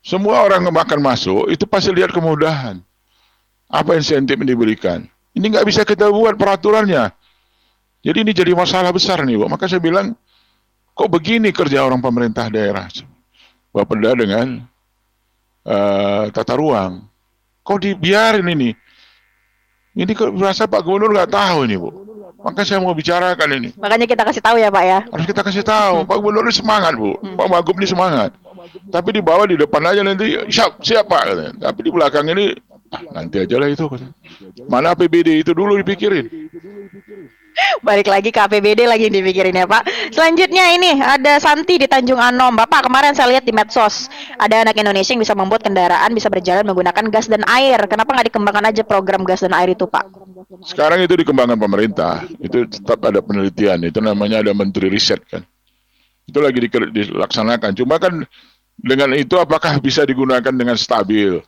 Semua 0.00 0.40
orang 0.40 0.64
yang 0.64 0.72
akan 0.72 1.00
masuk 1.04 1.52
itu 1.52 1.68
pasti 1.68 1.92
lihat 1.92 2.16
kemudahan. 2.16 2.80
Apa 3.68 3.92
insentif 4.00 4.40
yang 4.40 4.48
diberikan? 4.48 5.04
Ini 5.36 5.44
nggak 5.44 5.68
bisa 5.68 5.84
kita 5.84 6.08
buat 6.08 6.40
peraturannya. 6.40 7.12
Jadi 8.00 8.18
ini 8.24 8.32
jadi 8.32 8.56
masalah 8.56 8.88
besar 8.94 9.20
nih, 9.26 9.36
Bu. 9.36 9.50
Maka 9.50 9.68
saya 9.68 9.82
bilang, 9.82 10.16
kok 10.96 11.10
begini 11.12 11.52
kerja 11.52 11.84
orang 11.84 12.00
pemerintah 12.00 12.48
daerah? 12.48 12.88
Bapeda 13.68 14.16
dengan 14.16 14.64
eh, 15.66 16.24
tata 16.30 16.54
ruang. 16.54 17.06
Kok 17.64 17.78
dibiarin 17.82 18.46
ini? 18.48 18.70
Ini 19.98 20.12
kok 20.14 20.30
merasa 20.30 20.70
Pak 20.70 20.84
Gubernur 20.86 21.10
nggak 21.10 21.32
tahu 21.32 21.66
ini, 21.66 21.74
Bu. 21.74 21.90
Maka 22.38 22.62
saya 22.62 22.78
mau 22.78 22.94
bicarakan 22.94 23.50
ini. 23.58 23.68
Makanya 23.74 24.06
kita 24.06 24.22
kasih 24.22 24.38
tahu 24.38 24.62
ya 24.62 24.70
Pak 24.70 24.84
ya. 24.86 24.98
Harus 25.10 25.26
kita 25.26 25.42
kasih 25.42 25.64
tahu, 25.66 26.06
Pak 26.06 26.16
Gubernur 26.22 26.46
ini 26.46 26.54
semangat, 26.54 26.94
Bu. 26.94 27.18
Pak 27.18 27.46
Wagub 27.50 27.76
ini 27.82 27.88
semangat. 27.90 28.30
Tapi 28.88 29.08
di 29.16 29.20
bawah 29.24 29.48
di 29.48 29.56
depan 29.58 29.82
aja 29.90 30.00
nanti 30.06 30.38
siap 30.46 30.78
siapa 30.84 31.18
katanya. 31.24 31.52
Tapi 31.70 31.80
di 31.82 31.90
belakang 31.90 32.26
ini 32.30 32.54
ah, 32.94 33.02
nanti 33.10 33.42
aja 33.42 33.56
lah 33.58 33.68
itu. 33.68 33.84
katanya. 33.90 34.14
Mana 34.70 34.94
APBD 34.94 35.42
itu 35.42 35.50
dulu 35.50 35.74
dipikirin. 35.82 36.26
Balik 37.82 38.10
lagi 38.10 38.30
ke 38.34 38.40
APBD 38.42 38.86
lagi 38.86 39.06
dipikirin 39.10 39.54
ya 39.54 39.66
Pak. 39.66 40.14
Selanjutnya 40.14 40.74
ini 40.74 40.98
ada 40.98 41.38
Santi 41.38 41.78
di 41.78 41.86
Tanjung 41.86 42.18
Anom. 42.18 42.54
Bapak 42.58 42.86
kemarin 42.86 43.14
saya 43.14 43.38
lihat 43.38 43.44
di 43.46 43.54
medsos 43.54 44.10
ada 44.38 44.66
anak 44.66 44.78
Indonesia 44.78 45.14
yang 45.14 45.22
bisa 45.22 45.34
membuat 45.34 45.62
kendaraan 45.62 46.10
bisa 46.14 46.26
berjalan 46.30 46.66
menggunakan 46.66 47.06
gas 47.10 47.30
dan 47.30 47.42
air. 47.46 47.78
Kenapa 47.86 48.14
nggak 48.14 48.34
dikembangkan 48.34 48.64
aja 48.74 48.82
program 48.82 49.22
gas 49.22 49.42
dan 49.46 49.54
air 49.54 49.74
itu 49.74 49.86
Pak? 49.86 50.06
Sekarang 50.66 50.98
itu 51.02 51.14
dikembangkan 51.14 51.58
pemerintah. 51.58 52.26
Itu 52.42 52.66
tetap 52.66 53.02
ada 53.06 53.22
penelitian. 53.22 53.86
Itu 53.86 54.02
namanya 54.02 54.42
ada 54.42 54.50
menteri 54.54 54.90
riset 54.90 55.22
kan. 55.26 55.42
Itu 56.26 56.42
lagi 56.42 56.60
dilaksanakan. 56.66 57.72
Cuma 57.78 57.96
kan 58.02 58.26
dengan 58.78 59.14
itu 59.14 59.34
apakah 59.38 59.78
bisa 59.82 60.06
digunakan 60.06 60.54
dengan 60.54 60.78
stabil? 60.78 61.40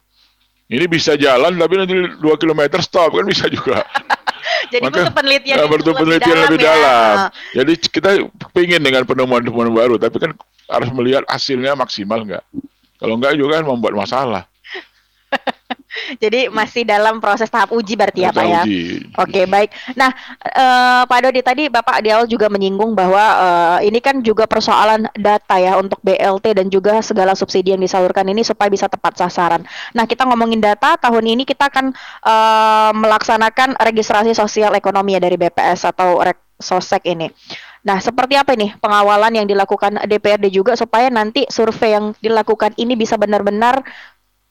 Ini 0.70 0.86
bisa 0.86 1.18
jalan 1.18 1.58
tapi 1.58 1.74
nanti 1.82 1.94
2 1.98 2.22
km 2.22 2.78
stop 2.78 3.18
kan 3.18 3.26
bisa 3.26 3.50
juga. 3.50 3.82
Jadi 4.70 4.82
Maka- 4.86 4.96
butuh 5.02 5.14
penelitian 5.14 5.56
Ya, 5.58 5.66
butuh 5.66 5.94
penelitian 5.94 6.36
lebih 6.46 6.58
ya. 6.62 6.66
dalam. 6.70 7.14
Ah. 7.18 7.30
Jadi 7.52 7.72
kita 7.90 8.10
pengen 8.54 8.80
dengan 8.80 9.02
penemuan-penemuan 9.02 9.70
baru, 9.74 9.94
tapi 9.98 10.16
kan 10.22 10.30
harus 10.70 10.90
melihat 10.94 11.26
hasilnya 11.26 11.74
maksimal 11.74 12.22
nggak. 12.22 12.44
Kalau 13.02 13.14
nggak 13.18 13.34
juga 13.34 13.60
kan 13.60 13.64
membuat 13.66 13.94
masalah. 13.98 14.42
Jadi 16.22 16.46
masih 16.50 16.86
dalam 16.86 17.18
proses 17.18 17.50
tahap 17.50 17.74
uji 17.74 17.98
berarti 17.98 18.22
ya 18.26 18.30
Kita 18.30 18.40
Pak 18.40 18.46
ya. 18.46 18.62
uji. 18.62 18.80
Oke 19.18 19.40
baik. 19.46 19.70
Nah 19.98 20.10
eh, 20.42 21.02
Pak 21.06 21.18
Dodi 21.22 21.40
tadi 21.42 21.62
Bapak 21.66 22.02
di 22.02 22.08
awal 22.14 22.26
juga 22.30 22.46
menyinggung 22.46 22.94
bahwa 22.94 23.24
eh, 23.80 23.90
ini 23.90 23.98
kan 23.98 24.22
juga 24.22 24.46
persoalan 24.46 25.10
data 25.18 25.56
ya 25.58 25.78
untuk 25.78 25.98
BLT 26.02 26.46
dan 26.56 26.66
juga 26.70 27.02
segala 27.02 27.34
subsidi 27.34 27.74
yang 27.74 27.82
disalurkan 27.82 28.26
ini 28.30 28.46
supaya 28.46 28.70
bisa 28.70 28.86
tepat 28.86 29.18
sasaran. 29.18 29.66
Nah 29.94 30.04
kita 30.06 30.26
ngomongin 30.26 30.62
data 30.62 30.94
tahun 30.98 31.26
ini 31.26 31.42
kita 31.46 31.70
akan 31.70 31.94
eh, 32.26 32.90
melaksanakan 32.94 33.78
registrasi 33.82 34.34
sosial 34.34 34.74
ekonomi 34.78 35.18
ya 35.18 35.20
dari 35.22 35.36
BPS 35.38 35.90
atau 35.90 36.22
Sosek 36.60 37.08
ini. 37.08 37.32
Nah 37.80 37.96
seperti 37.96 38.36
apa 38.36 38.52
ini 38.52 38.76
pengawalan 38.76 39.32
yang 39.32 39.48
dilakukan 39.48 40.04
DPRD 40.04 40.52
juga 40.52 40.76
supaya 40.76 41.08
nanti 41.08 41.48
survei 41.48 41.96
yang 41.96 42.12
dilakukan 42.20 42.76
ini 42.76 42.92
bisa 42.92 43.16
benar-benar 43.16 43.80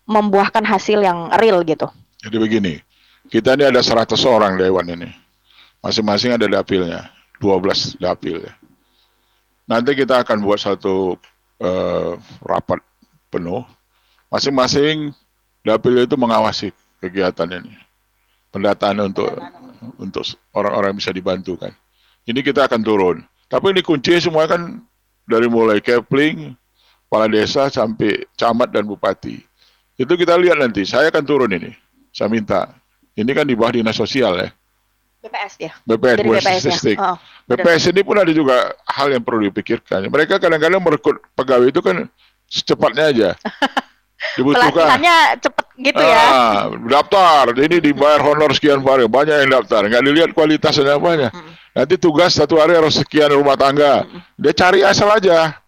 membuahkan 0.10 0.66
hasil 0.66 1.06
yang 1.06 1.30
real 1.38 1.62
gitu. 1.62 1.86
Jadi 2.26 2.38
begini, 2.42 2.74
kita 3.30 3.54
ini 3.54 3.70
ada 3.70 3.80
100 3.86 4.10
orang 4.26 4.58
dewan 4.58 4.90
ini. 4.90 5.10
Masing-masing 5.86 6.34
ada 6.34 6.50
dapilnya, 6.50 7.14
12 7.38 7.96
dapil 8.02 8.42
ya. 8.42 8.54
Nanti 9.70 9.94
kita 9.94 10.26
akan 10.26 10.42
buat 10.42 10.58
satu 10.58 11.14
eh, 11.62 12.12
rapat 12.42 12.82
penuh. 13.30 13.62
Masing-masing 14.34 15.14
dapil 15.62 16.04
itu 16.04 16.18
mengawasi 16.18 16.74
kegiatan 16.98 17.62
ini. 17.62 17.78
Pendataan 18.50 18.98
untuk 19.06 19.30
untuk 20.02 20.26
orang-orang 20.58 20.98
bisa 20.98 21.14
dibantu 21.14 21.56
kan. 21.56 21.72
Ini 22.26 22.42
kita 22.42 22.66
akan 22.66 22.82
turun. 22.82 23.18
Tapi 23.46 23.78
ini 23.78 23.82
kunci 23.86 24.18
semua 24.18 24.50
kan 24.50 24.82
dari 25.30 25.46
mulai 25.46 25.82
Kepling, 25.82 26.58
kepala 27.06 27.30
desa 27.30 27.70
sampai 27.70 28.26
camat 28.38 28.70
dan 28.74 28.86
bupati. 28.86 29.49
Itu 30.00 30.16
kita 30.16 30.40
lihat 30.40 30.64
nanti. 30.64 30.88
Saya 30.88 31.12
akan 31.12 31.24
turun 31.28 31.52
ini. 31.52 31.76
Saya 32.16 32.32
minta. 32.32 32.72
Ini 33.20 33.28
kan 33.36 33.44
di 33.44 33.54
bawah 33.60 33.76
dinas 33.76 34.00
sosial 34.00 34.40
ya. 34.40 34.50
BPS 35.20 35.54
ya. 35.60 35.72
BPS, 35.84 36.16
Dari 36.16 36.28
bukan 36.32 36.40
BPS 36.40 36.84
ya. 36.88 36.98
Oh, 37.04 37.18
BPS 37.52 37.84
ini 37.92 38.02
pun 38.08 38.16
ada 38.16 38.32
juga 38.32 38.72
hal 38.88 39.12
yang 39.12 39.20
perlu 39.20 39.52
dipikirkan. 39.52 40.08
Mereka 40.08 40.40
kadang-kadang 40.40 40.80
merekrut 40.80 41.20
pegawai 41.36 41.68
itu 41.68 41.84
kan 41.84 42.08
secepatnya 42.48 43.06
aja. 43.12 43.30
Dibutuhkan. 44.40 44.72
Pelatihannya 44.72 45.18
cepet 45.40 45.66
gitu 45.80 46.04
ya. 46.04 46.24
Ah, 46.28 46.64
daftar. 46.72 47.44
Ini 47.56 47.78
dibayar 47.84 48.20
honor 48.24 48.52
sekian 48.56 48.80
hari. 48.84 49.08
Banyak 49.08 49.36
yang 49.48 49.52
daftar. 49.60 49.88
Nggak 49.88 50.04
dilihat 50.04 50.30
kualitasnya 50.32 50.96
apanya. 50.96 51.32
Nanti 51.76 51.96
tugas 51.96 52.36
satu 52.36 52.60
hari 52.60 52.76
harus 52.76 53.00
sekian 53.00 53.32
rumah 53.32 53.56
tangga. 53.56 54.08
Dia 54.36 54.52
cari 54.56 54.84
asal 54.84 55.12
aja. 55.12 55.60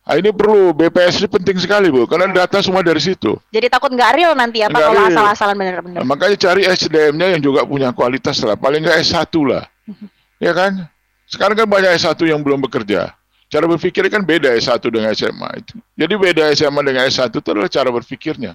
Nah, 0.00 0.18
ini 0.18 0.34
perlu 0.34 0.74
BPS 0.74 1.22
ini 1.22 1.28
penting 1.30 1.56
sekali 1.62 1.86
bu, 1.86 2.02
karena 2.08 2.26
data 2.34 2.58
semua 2.58 2.82
dari 2.82 2.98
situ. 2.98 3.38
Jadi 3.54 3.70
takut 3.70 3.94
nggak 3.94 4.10
real 4.18 4.32
nanti 4.34 4.58
ya 4.58 4.66
Pak 4.66 4.80
kalau 4.80 5.06
asal-asalan 5.06 5.54
bener-bener. 5.54 6.02
Nah, 6.02 6.06
makanya 6.08 6.36
cari 6.40 6.66
SDM-nya 6.66 7.38
yang 7.38 7.42
juga 7.44 7.62
punya 7.62 7.94
kualitas 7.94 8.42
lah, 8.42 8.58
paling 8.58 8.82
nggak 8.82 9.06
S1 9.06 9.30
lah, 9.46 9.68
ya 10.46 10.50
kan? 10.50 10.88
Sekarang 11.30 11.54
kan 11.54 11.68
banyak 11.70 11.94
S1 11.94 12.18
yang 12.26 12.42
belum 12.42 12.58
bekerja. 12.66 13.14
Cara 13.50 13.66
berpikir 13.70 14.06
kan 14.10 14.26
beda 14.26 14.50
S1 14.58 14.82
dengan 14.90 15.14
SMA 15.14 15.50
itu. 15.62 15.78
Jadi 15.94 16.14
beda 16.18 16.42
SMA 16.58 16.80
dengan 16.82 17.06
S1 17.06 17.30
itu 17.30 17.48
adalah 17.50 17.70
cara 17.70 17.90
berpikirnya. 17.94 18.52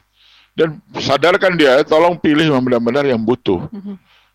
Dan 0.55 0.79
sadarkan 0.95 1.59
dia, 1.59 1.83
tolong 1.83 2.15
pilih 2.15 2.51
yang 2.51 2.63
benar-benar 2.63 3.03
yang 3.03 3.19
butuh. 3.19 3.67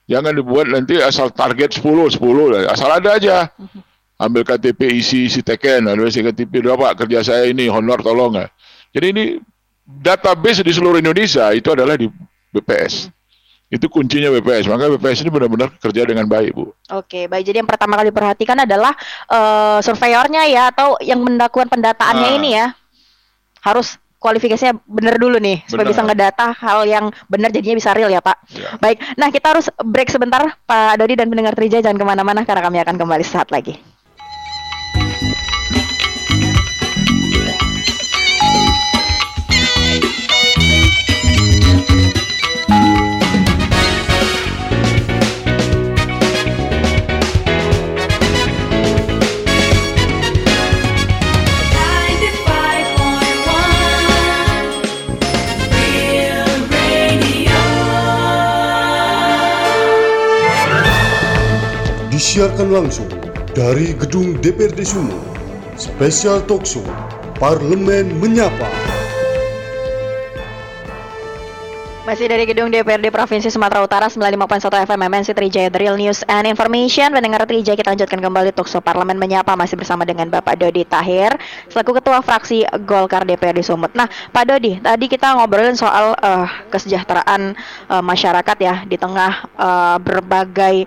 Jangan 0.05 0.37
dibuat 0.37 0.69
nanti 0.69 1.01
asal 1.01 1.33
target 1.33 1.81
10, 1.81 2.13
10 2.13 2.21
lah. 2.53 2.61
Asal 2.69 2.93
ada 2.93 3.17
aja. 3.17 3.49
Ambil 4.21 4.45
KTP 4.45 5.01
isi 5.01 5.33
isi 5.33 5.41
teken, 5.41 5.89
ada 5.89 6.05
isi 6.05 6.21
KTP 6.21 6.61
berapa 6.61 6.93
kerja 6.93 7.25
saya 7.25 7.49
ini 7.49 7.73
honor 7.73 8.05
tolong 8.05 8.37
ya. 8.37 8.53
Jadi 8.93 9.07
ini 9.17 9.25
database 9.89 10.61
di 10.61 10.77
seluruh 10.77 11.01
Indonesia 11.01 11.49
itu 11.57 11.73
adalah 11.73 11.97
di 11.97 12.05
BPS. 12.53 13.09
Itu 13.71 13.87
kuncinya 13.89 14.29
BPS. 14.35 14.67
Maka 14.69 14.93
BPS 14.99 15.25
ini 15.25 15.31
benar-benar 15.31 15.73
kerja 15.79 16.03
dengan 16.05 16.27
baik, 16.27 16.53
Bu. 16.53 16.75
Oke, 16.91 17.31
baik. 17.31 17.49
Jadi 17.49 17.63
yang 17.63 17.71
pertama 17.71 17.97
kali 17.97 18.11
diperhatikan 18.13 18.59
adalah 18.67 18.93
eh, 19.31 19.79
surveyornya 19.81 20.43
ya 20.51 20.69
atau 20.75 20.99
yang 21.01 21.23
melakukan 21.23 21.71
pendataannya 21.71 22.29
Ah. 22.29 22.37
ini 22.37 22.51
ya. 22.61 22.67
Harus 23.63 23.97
kualifikasinya 24.21 24.77
benar 24.85 25.17
dulu 25.17 25.41
nih 25.41 25.65
supaya 25.65 25.89
bisa 25.89 26.05
ngedata 26.05 26.53
hal 26.53 26.85
yang 26.85 27.09
benar 27.25 27.49
jadinya 27.49 27.81
bisa 27.81 27.97
real 27.97 28.13
ya 28.13 28.21
Pak. 28.21 28.37
Ya. 28.53 28.77
Baik, 28.77 29.01
nah 29.17 29.33
kita 29.33 29.57
harus 29.57 29.67
break 29.81 30.13
sebentar 30.13 30.45
Pak 30.69 31.01
Dodi 31.01 31.17
dan 31.17 31.33
pendengar 31.33 31.57
Trija 31.57 31.81
jangan 31.81 31.97
ke 31.97 32.05
mana-mana 32.05 32.45
karena 32.45 32.61
kami 32.69 32.85
akan 32.85 33.01
kembali 33.01 33.25
saat 33.25 33.49
lagi. 33.49 33.81
Disiarkan 62.61 62.77
langsung 62.77 63.09
dari 63.57 63.97
gedung 63.97 64.37
DPRD 64.37 64.85
Sumut. 64.85 65.17
Spesial 65.81 66.45
Talkshow 66.45 66.85
Parlemen 67.41 68.21
Menyapa. 68.21 68.69
Masih 72.05 72.29
dari 72.29 72.45
gedung 72.45 72.69
DPRD 72.69 73.09
Provinsi 73.09 73.49
Sumatera 73.49 73.81
Utara 73.81 74.13
95.1 74.13 74.77
FM 74.77 75.01
MNC 75.09 75.29
Trijaya 75.33 75.73
The 75.73 75.81
Real 75.81 75.97
News 75.97 76.21
and 76.29 76.45
Information 76.45 77.17
Pendengar 77.17 77.49
Trijaya 77.49 77.81
kita 77.81 77.97
lanjutkan 77.97 78.21
kembali 78.21 78.53
Tukso 78.53 78.85
Parlemen 78.85 79.17
Menyapa 79.17 79.57
Masih 79.57 79.81
bersama 79.81 80.05
dengan 80.05 80.29
Bapak 80.29 80.61
Dodi 80.61 80.85
Tahir 80.85 81.33
Selaku 81.73 81.97
Ketua 81.97 82.21
Fraksi 82.21 82.69
Golkar 82.85 83.25
DPRD 83.25 83.65
Sumut 83.65 83.97
Nah 83.97 84.05
Pak 84.37 84.45
Dodi 84.45 84.77
tadi 84.85 85.09
kita 85.09 85.33
ngobrolin 85.33 85.81
soal 85.81 86.13
eh, 86.21 86.49
kesejahteraan 86.69 87.57
eh, 87.89 88.03
masyarakat 88.05 88.57
ya 88.61 88.85
Di 88.85 89.01
tengah 89.01 89.49
eh, 89.57 89.97
berbagai 90.03 90.85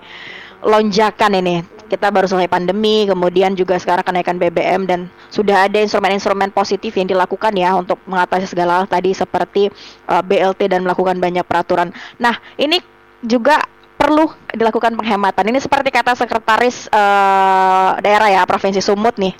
lonjakan 0.64 1.32
ini 1.38 1.56
kita 1.84 2.10
baru 2.10 2.26
selesai 2.26 2.50
pandemi, 2.50 3.04
kemudian 3.04 3.52
juga 3.54 3.76
sekarang 3.76 4.02
kenaikan 4.02 4.40
BBM 4.40 4.88
dan 4.88 5.00
sudah 5.28 5.68
ada 5.68 5.78
instrumen-instrumen 5.78 6.50
positif 6.50 6.96
yang 6.96 7.06
dilakukan 7.06 7.52
ya 7.54 7.76
untuk 7.76 8.00
mengatasi 8.08 8.50
segala 8.50 8.82
hal 8.82 8.86
tadi 8.88 9.12
seperti 9.12 9.68
uh, 10.08 10.24
BLT 10.24 10.72
dan 10.72 10.82
melakukan 10.82 11.20
banyak 11.20 11.44
peraturan. 11.44 11.92
Nah, 12.18 12.34
ini 12.56 12.80
juga 13.22 13.62
perlu 13.94 14.26
dilakukan 14.52 14.98
penghematan. 14.98 15.54
Ini 15.54 15.60
seperti 15.62 15.94
kata 15.94 16.18
sekretaris 16.18 16.90
uh, 16.90 17.96
daerah 18.02 18.28
ya 18.28 18.42
Provinsi 18.44 18.82
Sumut 18.82 19.14
nih. 19.16 19.32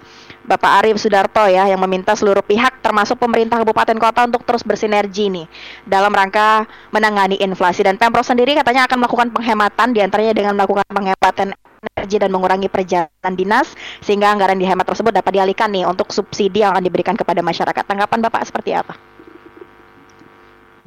Bapak 0.44 0.85
Arif 0.85 1.00
Sudarto 1.00 1.40
ya 1.48 1.64
yang 1.64 1.80
meminta 1.80 2.12
seluruh 2.12 2.44
pihak 2.44 2.85
termasuk 2.85 3.16
pemerintah 3.16 3.64
kabupaten 3.64 3.96
kota 3.96 4.28
untuk 4.28 4.44
terus 4.44 4.61
bersinergi 4.61 5.33
nih 5.33 5.46
dalam 5.88 6.12
rangka 6.12 6.68
menangani 6.92 7.40
inflasi 7.40 7.80
dan 7.80 7.96
Pemprov 7.96 8.28
sendiri 8.28 8.52
katanya 8.52 8.85
akan 8.85 9.00
melakukan 9.00 9.28
penghematan 9.33 9.96
di 9.96 10.04
antaranya 10.04 10.37
dengan 10.37 10.52
melakukan 10.52 10.85
penghematan 10.85 11.57
energi 11.85 12.16
dan 12.20 12.28
mengurangi 12.28 12.68
perjalanan 12.68 13.33
dinas 13.33 13.72
sehingga 14.04 14.28
anggaran 14.28 14.61
dihemat 14.61 14.85
tersebut 14.85 15.16
dapat 15.16 15.33
dialihkan 15.33 15.72
nih 15.72 15.88
untuk 15.88 16.12
subsidi 16.12 16.61
yang 16.61 16.76
akan 16.76 16.85
diberikan 16.85 17.16
kepada 17.16 17.40
masyarakat. 17.40 17.85
Tanggapan 17.85 18.20
Bapak 18.28 18.44
seperti 18.44 18.76
apa? 18.76 18.92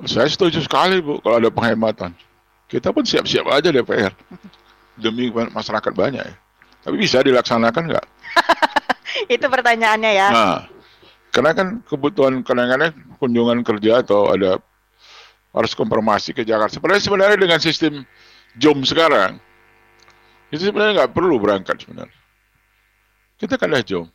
Saya 0.05 0.29
setuju 0.29 0.61
sekali 0.61 1.01
Bu 1.01 1.17
kalau 1.25 1.41
ada 1.41 1.49
penghematan. 1.49 2.13
Kita 2.69 2.93
pun 2.93 3.01
siap-siap 3.01 3.49
aja 3.49 3.73
DPR 3.73 4.13
demi 5.03 5.33
masyarakat 5.33 5.93
banyak 5.97 6.21
ya. 6.21 6.35
Tapi 6.85 6.95
bisa 7.01 7.25
dilaksanakan 7.25 7.83
nggak? 7.89 8.05
Itu 9.33 9.45
pertanyaannya 9.47 10.11
ya. 10.11 10.27
Nah, 10.31 10.59
karena 11.31 11.51
kan 11.53 11.67
kebutuhan 11.85 12.41
kadang-kadang 12.41 12.93
kunjungan 13.21 13.59
kerja 13.63 14.01
atau 14.03 14.31
ada 14.31 14.59
harus 15.53 15.73
konfirmasi 15.73 16.35
ke 16.37 16.43
Jakarta. 16.45 16.77
Sebenarnya 16.77 17.03
sebenarnya 17.03 17.37
dengan 17.39 17.59
sistem 17.61 18.05
JOM 18.57 18.85
sekarang 18.85 19.41
itu 20.53 20.71
sebenarnya 20.71 21.03
nggak 21.03 21.13
perlu 21.13 21.35
berangkat 21.41 21.83
sebenarnya. 21.83 22.19
Kita 23.37 23.59
dah 23.59 23.83
JOM. 23.83 24.07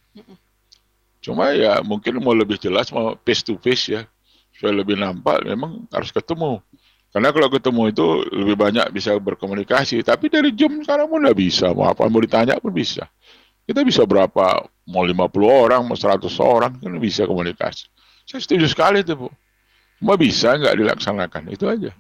Cuma 1.23 1.55
ya 1.55 1.79
mungkin 1.87 2.19
mau 2.19 2.35
lebih 2.35 2.59
jelas 2.59 2.91
mau 2.91 3.15
face 3.23 3.47
to 3.47 3.55
face 3.63 3.95
ya 3.95 4.03
supaya 4.51 4.83
lebih 4.83 4.99
nampak 4.99 5.47
memang 5.47 5.87
harus 5.95 6.11
ketemu. 6.11 6.59
Karena 7.13 7.29
kalau 7.29 7.49
ketemu 7.53 7.83
itu 7.93 8.07
lebih 8.33 8.57
banyak 8.57 8.87
bisa 8.89 9.13
berkomunikasi. 9.21 10.01
Tapi 10.01 10.33
dari 10.33 10.51
JOM 10.57 10.81
sekarang 10.81 11.13
pun 11.13 11.21
udah 11.21 11.37
bisa. 11.37 11.69
Mau 11.77 11.85
apa 11.85 12.09
mau 12.09 12.25
ditanya 12.25 12.57
pun 12.57 12.73
bisa. 12.73 13.05
Kita 13.63 13.87
bisa 13.87 14.03
berapa, 14.03 14.67
mau 14.91 15.03
50 15.07 15.23
orang, 15.47 15.81
mau 15.87 15.95
100 15.95 16.19
orang, 16.43 16.73
kan 16.83 16.93
bisa 16.99 17.25
komunikasi. 17.25 17.87
Saya 18.27 18.41
setuju 18.43 18.67
sekali 18.67 19.07
itu, 19.07 19.15
Bu. 19.15 19.29
Cuma 20.03 20.19
bisa 20.19 20.59
nggak 20.59 20.75
dilaksanakan, 20.83 21.43
itu 21.55 21.71
aja. 21.71 21.95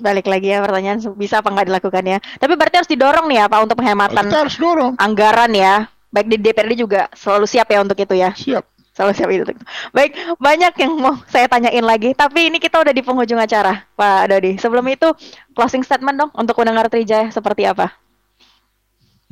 Balik 0.00 0.24
lagi 0.24 0.48
ya 0.48 0.64
pertanyaan 0.64 1.04
bisa 1.20 1.44
apa 1.44 1.52
nggak 1.52 1.68
dilakukan 1.68 2.04
ya. 2.08 2.18
Tapi 2.40 2.56
berarti 2.56 2.80
harus 2.80 2.90
didorong 2.90 3.28
nih 3.28 3.44
ya 3.44 3.46
Pak 3.52 3.60
untuk 3.60 3.76
penghematan 3.76 4.24
Kita 4.24 4.38
harus 4.40 4.56
dorong. 4.56 4.96
anggaran 4.96 5.52
ya. 5.52 5.92
Baik 6.08 6.32
di 6.32 6.36
DPRD 6.40 6.80
juga 6.80 7.12
selalu 7.12 7.44
siap 7.44 7.68
ya 7.68 7.84
untuk 7.84 8.00
itu 8.00 8.16
ya. 8.16 8.32
Siap. 8.32 8.64
Selalu 8.92 9.12
siap 9.16 9.28
itu. 9.32 9.44
Baik, 9.92 10.12
banyak 10.36 10.72
yang 10.76 10.92
mau 11.00 11.16
saya 11.28 11.48
tanyain 11.48 11.80
lagi, 11.80 12.12
tapi 12.12 12.52
ini 12.52 12.60
kita 12.60 12.76
udah 12.80 12.92
di 12.92 13.00
penghujung 13.00 13.40
acara, 13.40 13.88
Pak 13.96 14.28
Dodi. 14.28 14.60
Sebelum 14.60 14.84
itu, 14.92 15.08
closing 15.56 15.80
statement 15.80 16.20
dong 16.20 16.30
untuk 16.36 16.52
pendengar 16.52 16.92
Trijaya 16.92 17.32
seperti 17.32 17.64
apa? 17.64 17.88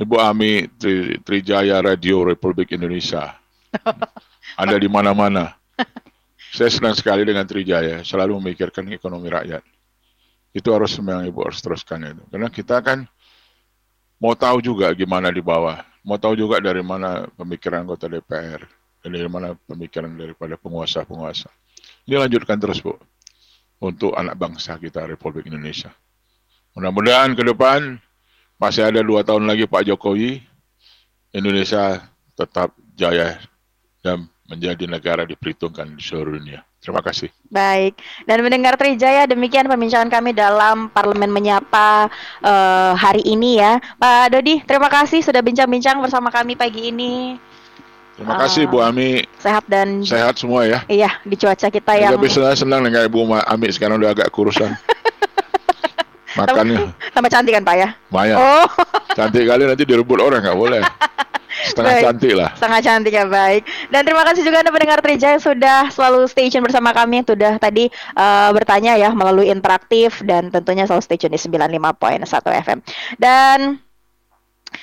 Ibu 0.00 0.16
Ami 0.16 0.64
Tri, 0.80 1.20
Trijaya 1.20 1.76
Radio 1.84 2.24
Republik 2.24 2.72
Indonesia. 2.72 3.36
Anda 4.60 4.80
di 4.80 4.88
mana-mana. 4.88 5.52
Saya 6.56 6.72
senang 6.72 6.96
sekali 6.96 7.20
dengan 7.20 7.44
Trijaya, 7.44 8.00
selalu 8.00 8.40
memikirkan 8.40 8.88
ekonomi 8.96 9.28
rakyat. 9.28 9.60
Itu 10.56 10.72
harus 10.72 10.96
memang 10.96 11.28
Ibu 11.28 11.44
harus 11.44 11.60
teruskan 11.60 12.16
itu. 12.16 12.24
Karena 12.32 12.48
kita 12.48 12.80
kan 12.80 13.04
mau 14.16 14.32
tahu 14.32 14.64
juga 14.64 14.88
gimana 14.96 15.28
di 15.28 15.44
bawah. 15.44 15.84
Mau 16.00 16.16
tahu 16.16 16.32
juga 16.32 16.64
dari 16.64 16.80
mana 16.80 17.28
pemikiran 17.36 17.84
anggota 17.84 18.08
DPR. 18.08 18.64
Dari 19.04 19.28
mana 19.28 19.52
pemikiran 19.68 20.16
daripada 20.16 20.56
penguasa-penguasa. 20.56 21.52
Ini 22.08 22.16
lanjutkan 22.16 22.56
terus, 22.56 22.80
Bu. 22.80 22.96
Untuk 23.84 24.16
anak 24.16 24.32
bangsa 24.40 24.80
kita, 24.80 25.04
Republik 25.04 25.44
Indonesia. 25.52 25.92
Mudah-mudahan 26.72 27.36
ke 27.36 27.44
depan 27.44 28.00
masih 28.60 28.84
ada 28.84 29.00
dua 29.00 29.24
tahun 29.24 29.48
lagi 29.48 29.64
Pak 29.64 29.88
Jokowi, 29.88 30.44
Indonesia 31.32 32.04
tetap 32.36 32.76
jaya 32.94 33.40
dan 34.04 34.28
menjadi 34.44 34.84
negara 34.84 35.22
diperhitungkan 35.24 35.96
di 35.96 36.02
seluruh 36.02 36.36
dunia. 36.36 36.60
Terima 36.80 37.04
kasih. 37.04 37.28
Baik, 37.52 38.00
dan 38.24 38.40
mendengar 38.40 38.72
Trijaya, 38.72 39.28
demikian 39.28 39.68
perbincangan 39.68 40.08
kami 40.08 40.32
dalam 40.32 40.88
Parlemen 40.88 41.28
Menyapa 41.28 42.08
eh, 42.40 42.92
hari 42.96 43.20
ini 43.24 43.60
ya. 43.60 43.76
Pak 44.00 44.32
Dodi, 44.32 44.64
terima 44.64 44.88
kasih 44.88 45.20
sudah 45.20 45.44
bincang-bincang 45.44 46.00
bersama 46.00 46.32
kami 46.32 46.56
pagi 46.56 46.88
ini. 46.88 47.36
Terima 48.16 48.36
Ah. 48.36 48.48
kasih 48.48 48.64
Bu 48.68 48.80
Ami. 48.80 49.24
Sehat 49.40 49.64
dan 49.68 50.04
Sehat 50.04 50.36
semua 50.40 50.64
ya. 50.68 50.84
iya 50.88 51.20
di 51.24 51.36
cuaca 51.40 51.68
kita 51.72 51.92
yang 51.96 52.16
Tapi 52.16 52.28
senang 52.28 52.56
senang 52.56 52.80
dengan 52.84 53.08
Ibu 53.08 53.28
Ami 53.44 53.68
sekarang 53.72 53.96
udah 54.00 54.12
agak 54.16 54.28
kurusan. 54.32 54.72
Makannya 56.38 56.94
tambah 57.10 57.30
cantik 57.30 57.52
kan 57.58 57.64
Pak 57.66 57.76
ya? 57.76 57.88
banyak. 58.08 58.36
Oh, 58.38 58.66
Cantik 59.14 59.44
kali 59.46 59.62
nanti 59.66 59.82
direbut 59.82 60.18
orang 60.22 60.42
nggak 60.42 60.58
boleh. 60.58 60.82
Setengah 61.60 61.92
Baik. 61.92 62.04
cantik 62.06 62.32
lah. 62.38 62.50
sangat 62.56 62.80
cantik 62.86 63.12
ya 63.12 63.26
baik. 63.28 63.66
Dan 63.92 64.00
terima 64.06 64.24
kasih 64.24 64.46
juga 64.46 64.64
Anda 64.64 64.72
pendengar 64.72 65.02
Trijaya 65.04 65.36
yang 65.36 65.44
sudah 65.44 65.78
selalu 65.92 66.24
stay 66.30 66.48
tune 66.48 66.64
bersama 66.64 66.94
kami, 66.94 67.20
sudah 67.26 67.58
tadi 67.60 67.90
eh, 67.92 68.50
bertanya 68.54 68.96
ya 68.96 69.10
melalui 69.12 69.50
interaktif 69.50 70.24
dan 70.24 70.48
tentunya 70.48 70.88
selalu 70.88 71.02
stay 71.04 71.18
tune 71.20 71.34
di 71.34 71.40
95.1 71.42 72.64
FM. 72.64 72.78
Dan 73.18 73.76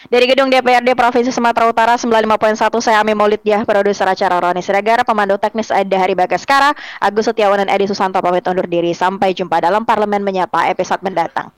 dari 0.05 0.29
gedung 0.29 0.53
DPRD 0.53 0.93
Provinsi 0.93 1.33
Sumatera 1.33 1.65
Utara 1.65 1.97
95.1 1.97 2.77
saya 2.79 3.01
Ami 3.01 3.17
Maulid 3.17 3.41
ya, 3.41 3.65
produser 3.65 4.05
acara 4.05 4.37
Roni 4.37 4.61
Siregar, 4.61 5.01
pemandu 5.01 5.41
teknis 5.41 5.73
Ada 5.73 5.97
Hari 5.97 6.13
Bagaskara, 6.13 6.77
Agus 7.01 7.25
Setiawan 7.25 7.65
dan 7.65 7.69
Edi 7.73 7.89
Susanto 7.89 8.21
pamit 8.21 8.45
undur 8.45 8.69
diri. 8.69 8.93
Sampai 8.93 9.33
jumpa 9.33 9.57
dalam 9.57 9.83
Parlemen 9.83 10.21
Menyapa 10.21 10.69
episode 10.69 11.01
mendatang. 11.01 11.49